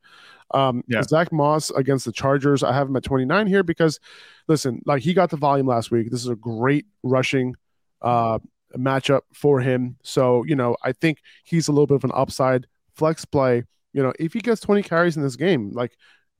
Um, 0.51 0.83
yeah. 0.87 1.03
Zach 1.03 1.31
Moss 1.31 1.69
against 1.71 2.05
the 2.05 2.11
Chargers, 2.11 2.63
I 2.63 2.73
have 2.73 2.87
him 2.87 2.95
at 2.95 3.03
29 3.03 3.47
here 3.47 3.63
because, 3.63 3.99
listen, 4.47 4.81
like 4.85 5.03
he 5.03 5.13
got 5.13 5.29
the 5.29 5.37
volume 5.37 5.67
last 5.67 5.91
week. 5.91 6.09
This 6.09 6.21
is 6.21 6.29
a 6.29 6.35
great 6.35 6.85
rushing 7.03 7.55
uh, 8.01 8.39
matchup 8.77 9.21
for 9.33 9.59
him. 9.59 9.97
So, 10.03 10.43
you 10.45 10.55
know, 10.55 10.77
I 10.83 10.93
think 10.93 11.19
he's 11.43 11.67
a 11.67 11.71
little 11.71 11.87
bit 11.87 11.95
of 11.95 12.03
an 12.03 12.11
upside 12.13 12.67
flex 12.95 13.25
play. 13.25 13.63
You 13.93 14.03
know, 14.03 14.13
if 14.19 14.33
he 14.33 14.39
gets 14.39 14.61
20 14.61 14.83
carries 14.83 15.17
in 15.17 15.23
this 15.23 15.35
game, 15.35 15.71
like 15.73 15.95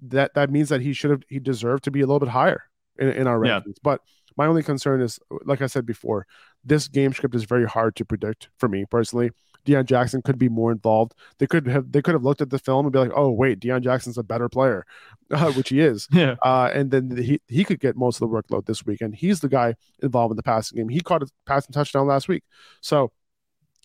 that, 0.08 0.34
that 0.36 0.50
means 0.50 0.70
that 0.70 0.82
he 0.82 0.94
should 0.94 1.12
have, 1.12 1.24
he 1.28 1.40
deserved 1.40 1.84
to 1.86 1.92
be 1.92 2.02
a 2.02 2.06
little 2.06 2.20
bit 2.20 2.30
higher. 2.30 2.64
in, 2.98 3.10
in 3.10 3.28
our 3.28 3.40
rankings. 3.40 3.68
Yeah. 3.68 3.82
But 3.84 4.02
my 4.38 4.48
only 4.48 4.64
concern 4.64 5.02
is, 5.02 5.20
like 5.46 5.62
I 5.62 5.68
said 5.68 5.86
before, 5.86 6.26
this 6.64 6.88
game 6.88 7.14
script 7.14 7.36
is 7.36 7.44
very 7.44 7.66
hard 7.66 7.96
to 7.98 8.06
predict 8.06 8.50
for 8.58 8.70
me 8.70 8.86
personally. 8.86 9.32
Deon 9.66 9.86
Jackson 9.86 10.22
could 10.22 10.38
be 10.38 10.50
more 10.50 10.72
involved. 10.72 11.14
They 11.38 11.48
could 11.48 11.68
have 11.68 11.92
they 11.92 12.02
could 12.02 12.14
have 12.14 12.24
looked 12.24 12.42
at 12.42 12.50
the 12.50 12.60
film 12.60 12.86
and 12.86 12.94
be 12.94 13.00
like, 13.00 13.12
oh 13.16 13.32
wait, 13.32 13.60
Deon 13.60 13.82
Jackson's 13.82 14.18
a 14.18 14.24
better 14.24 14.50
player, 14.50 14.86
uh, 15.32 15.52
which 15.54 15.70
he 15.70 15.80
is. 15.80 16.08
Yeah. 16.14 16.36
Uh, 16.42 16.70
and 16.74 16.92
then 16.92 17.16
he 17.18 17.40
he 17.48 17.64
could 17.64 17.80
get 17.80 17.96
most 17.96 18.22
of 18.22 18.30
the 18.30 18.36
workload 18.36 18.66
this 18.66 18.86
week, 18.86 19.02
and 19.02 19.16
he's 19.16 19.40
the 19.40 19.50
guy 19.50 19.76
involved 20.02 20.32
in 20.32 20.38
the 20.38 20.44
passing 20.44 20.78
game. 20.78 20.90
He 20.90 21.00
caught 21.00 21.24
a 21.24 21.28
passing 21.46 21.74
touchdown 21.74 22.08
last 22.08 22.28
week, 22.28 22.44
so 22.82 23.12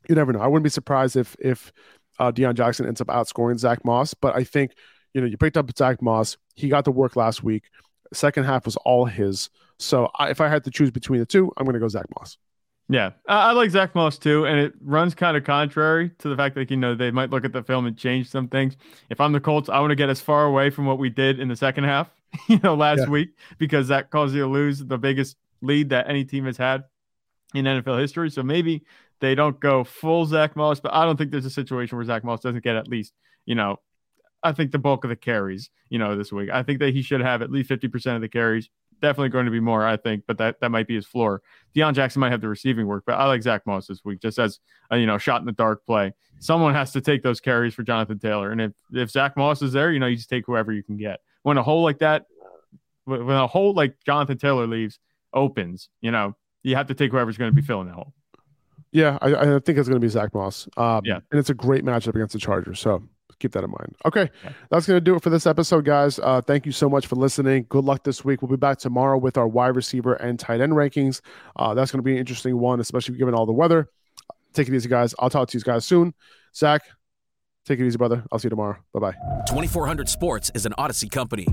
you 0.09 0.15
never 0.15 0.33
know. 0.33 0.41
I 0.41 0.47
wouldn't 0.47 0.65
be 0.65 0.71
surprised 0.71 1.17
if 1.17 1.37
if 1.39 1.73
uh, 2.19 2.33
Deon 2.33 2.55
Jackson 2.55 2.87
ends 2.87 3.01
up 3.01 3.09
outscoring 3.09 3.59
Zach 3.59 3.85
Moss, 3.85 4.15
but 4.15 4.37
I 4.37 4.45
think 4.45 4.73
you 5.15 5.21
know 5.21 5.27
you 5.27 5.37
picked 5.37 5.57
up 5.57 5.71
Zach 5.77 6.03
Moss. 6.03 6.37
He 6.55 6.69
got 6.69 6.85
the 6.85 6.93
work 6.93 7.17
last 7.17 7.43
week. 7.43 7.65
Second 8.13 8.45
half 8.45 8.65
was 8.65 8.77
all 8.77 9.05
his. 9.05 9.51
So 9.79 10.11
I, 10.19 10.31
if 10.31 10.41
I 10.41 10.49
had 10.49 10.65
to 10.65 10.71
choose 10.71 10.91
between 10.91 11.21
the 11.21 11.27
two, 11.27 11.53
I'm 11.57 11.65
going 11.65 11.75
to 11.75 11.81
go 11.81 11.89
Zach 11.89 12.07
Moss. 12.19 12.37
Yeah, 12.89 13.11
I, 13.29 13.51
I 13.51 13.53
like 13.53 13.71
Zach 13.71 13.95
Moss 13.95 14.19
too, 14.19 14.47
and 14.47 14.59
it 14.59 14.73
runs 14.81 15.15
kind 15.15 15.37
of 15.37 15.45
contrary 15.45 16.11
to 16.19 16.29
the 16.29 16.37
fact 16.37 16.55
that 16.55 16.71
you 16.71 16.77
know 16.77 16.95
they 16.95 17.11
might 17.11 17.31
look 17.31 17.45
at 17.45 17.53
the 17.53 17.63
film 17.63 17.87
and 17.87 17.97
change 17.97 18.31
some 18.31 18.49
things. 18.49 18.77
If 19.11 19.21
I'm 19.21 19.33
the 19.33 19.41
Colts, 19.41 19.69
I 19.69 19.79
want 19.81 19.91
to 19.91 19.97
get 19.97 20.09
as 20.09 20.21
far 20.21 20.47
away 20.47 20.71
from 20.71 20.87
what 20.87 20.99
we 20.99 21.11
did 21.11 21.39
in 21.39 21.49
the 21.49 21.57
second 21.57 21.85
half, 21.85 22.09
you 22.49 22.59
know, 22.63 22.75
last 22.75 23.01
yeah. 23.01 23.09
week 23.09 23.31
because 23.59 23.89
that 23.89 24.11
caused 24.11 24.35
you 24.35 24.43
to 24.43 24.49
lose 24.49 24.79
the 24.79 24.99
biggest 24.99 25.37
lead 25.61 25.91
that 25.91 26.09
any 26.09 26.25
team 26.25 26.47
has 26.47 26.57
had 26.57 26.85
in 27.55 27.67
NFL 27.67 28.01
history. 28.01 28.31
So 28.31 28.43
maybe 28.43 28.85
they 29.21 29.35
don't 29.35 29.61
go 29.61 29.85
full 29.85 30.25
Zach 30.25 30.57
Moss, 30.57 30.81
but 30.81 30.95
I 30.95 31.05
don't 31.05 31.17
think 31.17 31.31
there's 31.31 31.45
a 31.45 31.51
situation 31.51 31.99
where 31.99 32.07
Zach 32.07 32.25
Moss 32.25 32.41
doesn't 32.41 32.65
get 32.65 32.77
at 32.77 32.89
least 32.89 33.13
you 33.45 33.55
know 33.55 33.79
I 34.43 34.53
think 34.53 34.73
the 34.73 34.79
bulk 34.79 35.05
of 35.05 35.11
the 35.11 35.17
carries, 35.17 35.71
you 35.89 35.99
know, 35.99 36.17
this 36.17 36.33
week. 36.33 36.51
I 36.51 36.63
think 36.63 36.79
that 36.79 36.95
he 36.95 37.03
should 37.03 37.21
have 37.21 37.43
at 37.43 37.51
least 37.51 37.71
50% 37.71 38.15
of 38.15 38.21
the 38.21 38.29
carries. 38.29 38.71
Definitely 39.01 39.29
going 39.29 39.45
to 39.45 39.53
be 39.53 39.61
more, 39.61 39.87
I 39.87 39.97
think, 39.97 40.25
but 40.27 40.39
that, 40.39 40.61
that 40.61 40.71
might 40.71 40.89
be 40.89 40.97
his 40.97 41.07
floor. 41.07 41.41
Deon 41.75 41.95
Jackson 41.95 42.21
might 42.21 42.33
have 42.33 42.41
the 42.41 42.49
receiving 42.49 42.87
work, 42.87 43.05
but 43.07 43.13
I 43.13 43.27
like 43.27 43.43
Zach 43.43 43.65
Moss 43.65 43.87
this 43.87 44.05
week 44.05 44.21
just 44.21 44.39
as 44.39 44.59
a, 44.91 44.99
you 44.99 45.07
know, 45.07 45.19
shot 45.19 45.41
in 45.41 45.47
the 45.47 45.53
dark 45.53 45.87
play. 45.87 46.13
Someone 46.41 46.75
has 46.75 46.93
to 46.93 47.01
take 47.01 47.23
those 47.23 47.41
carries 47.41 47.75
for 47.75 47.83
Jonathan 47.85 48.19
Taylor. 48.19 48.51
And 48.51 48.61
if, 48.61 48.73
if 48.93 49.11
Zach 49.11 49.37
Moss 49.37 49.63
is 49.63 49.73
there, 49.73 49.93
you 49.93 50.01
know, 50.01 50.07
you 50.07 50.17
just 50.17 50.29
take 50.29 50.47
whoever 50.47 50.73
you 50.73 50.83
can 50.83 50.97
get. 50.97 51.21
When 51.43 51.59
a 51.59 51.63
hole 51.63 51.83
like 51.83 51.99
that, 51.99 52.27
when 53.05 53.31
a 53.31 53.47
hole 53.47 53.73
like 53.73 53.95
Jonathan 54.05 54.37
Taylor 54.37 54.67
leaves 54.67 54.99
opens, 55.33 55.89
you 56.01 56.11
know, 56.11 56.37
you 56.63 56.75
have 56.75 56.89
to 56.89 56.95
take 56.95 57.13
whoever's 57.13 57.39
going 57.39 57.51
to 57.51 57.55
be 57.55 57.63
filling 57.63 57.87
the 57.87 57.95
hole. 57.95 58.13
Yeah, 58.91 59.19
I, 59.21 59.35
I 59.35 59.45
think 59.61 59.79
it's 59.79 59.89
going 59.89 60.01
to 60.01 60.05
be 60.05 60.09
Zach 60.09 60.35
Moss. 60.35 60.69
Um, 60.77 61.03
yeah. 61.05 61.21
And 61.31 61.39
it's 61.39 61.51
a 61.51 61.55
great 61.55 61.85
matchup 61.85 62.15
against 62.15 62.33
the 62.33 62.39
Chargers. 62.39 62.81
So 62.81 63.03
keep 63.39 63.53
that 63.53 63.65
in 63.65 63.71
mind. 63.71 63.97
Okay, 64.05 64.31
that's 64.71 64.87
going 64.87 64.97
to 64.97 65.01
do 65.01 65.15
it 65.15 65.23
for 65.23 65.31
this 65.31 65.47
episode, 65.47 65.85
guys. 65.85 66.19
Uh, 66.19 66.41
thank 66.41 66.67
you 66.67 66.73
so 66.73 66.89
much 66.89 67.07
for 67.07 67.17
listening. 67.17 67.67
Good 67.69 67.85
luck 67.85 68.05
this 68.05 68.25
week. 68.25 68.43
We'll 68.43 68.51
be 68.51 68.57
back 68.57 68.79
tomorrow 68.79 69.19
with 69.19 69.37
our 69.37 69.49
wide 69.49 69.77
receiver 69.77 70.15
and 70.15 70.39
tight 70.39 70.61
end 70.61 70.73
rankings. 70.73 71.21
Uh, 71.57 71.75
that's 71.75 71.91
going 71.91 71.99
to 71.99 72.05
be 72.05 72.13
an 72.13 72.19
interesting 72.19 72.59
one, 72.59 72.81
especially 72.81 73.17
given 73.17 73.35
all 73.35 73.47
the 73.47 73.53
weather. 73.53 73.89
Take 74.53 74.69
it 74.69 74.75
easy, 74.75 74.89
guys. 74.89 75.15
I'll 75.19 75.31
talk 75.31 75.49
to 75.49 75.59
you 75.59 75.63
guys 75.63 75.85
soon. 75.85 76.15
Zach, 76.55 76.83
take 77.67 77.79
it 77.79 77.87
easy, 77.87 77.99
brother. 77.99 78.25
I'll 78.33 78.39
see 78.39 78.47
you 78.47 78.51
tomorrow. 78.51 78.77
Bye 78.93 79.01
bye. 79.01 79.15
2400 79.47 80.09
Sports 80.09 80.51
is 80.55 80.67
an 80.67 80.73
Audacy 80.79 81.11
company. 81.11 81.47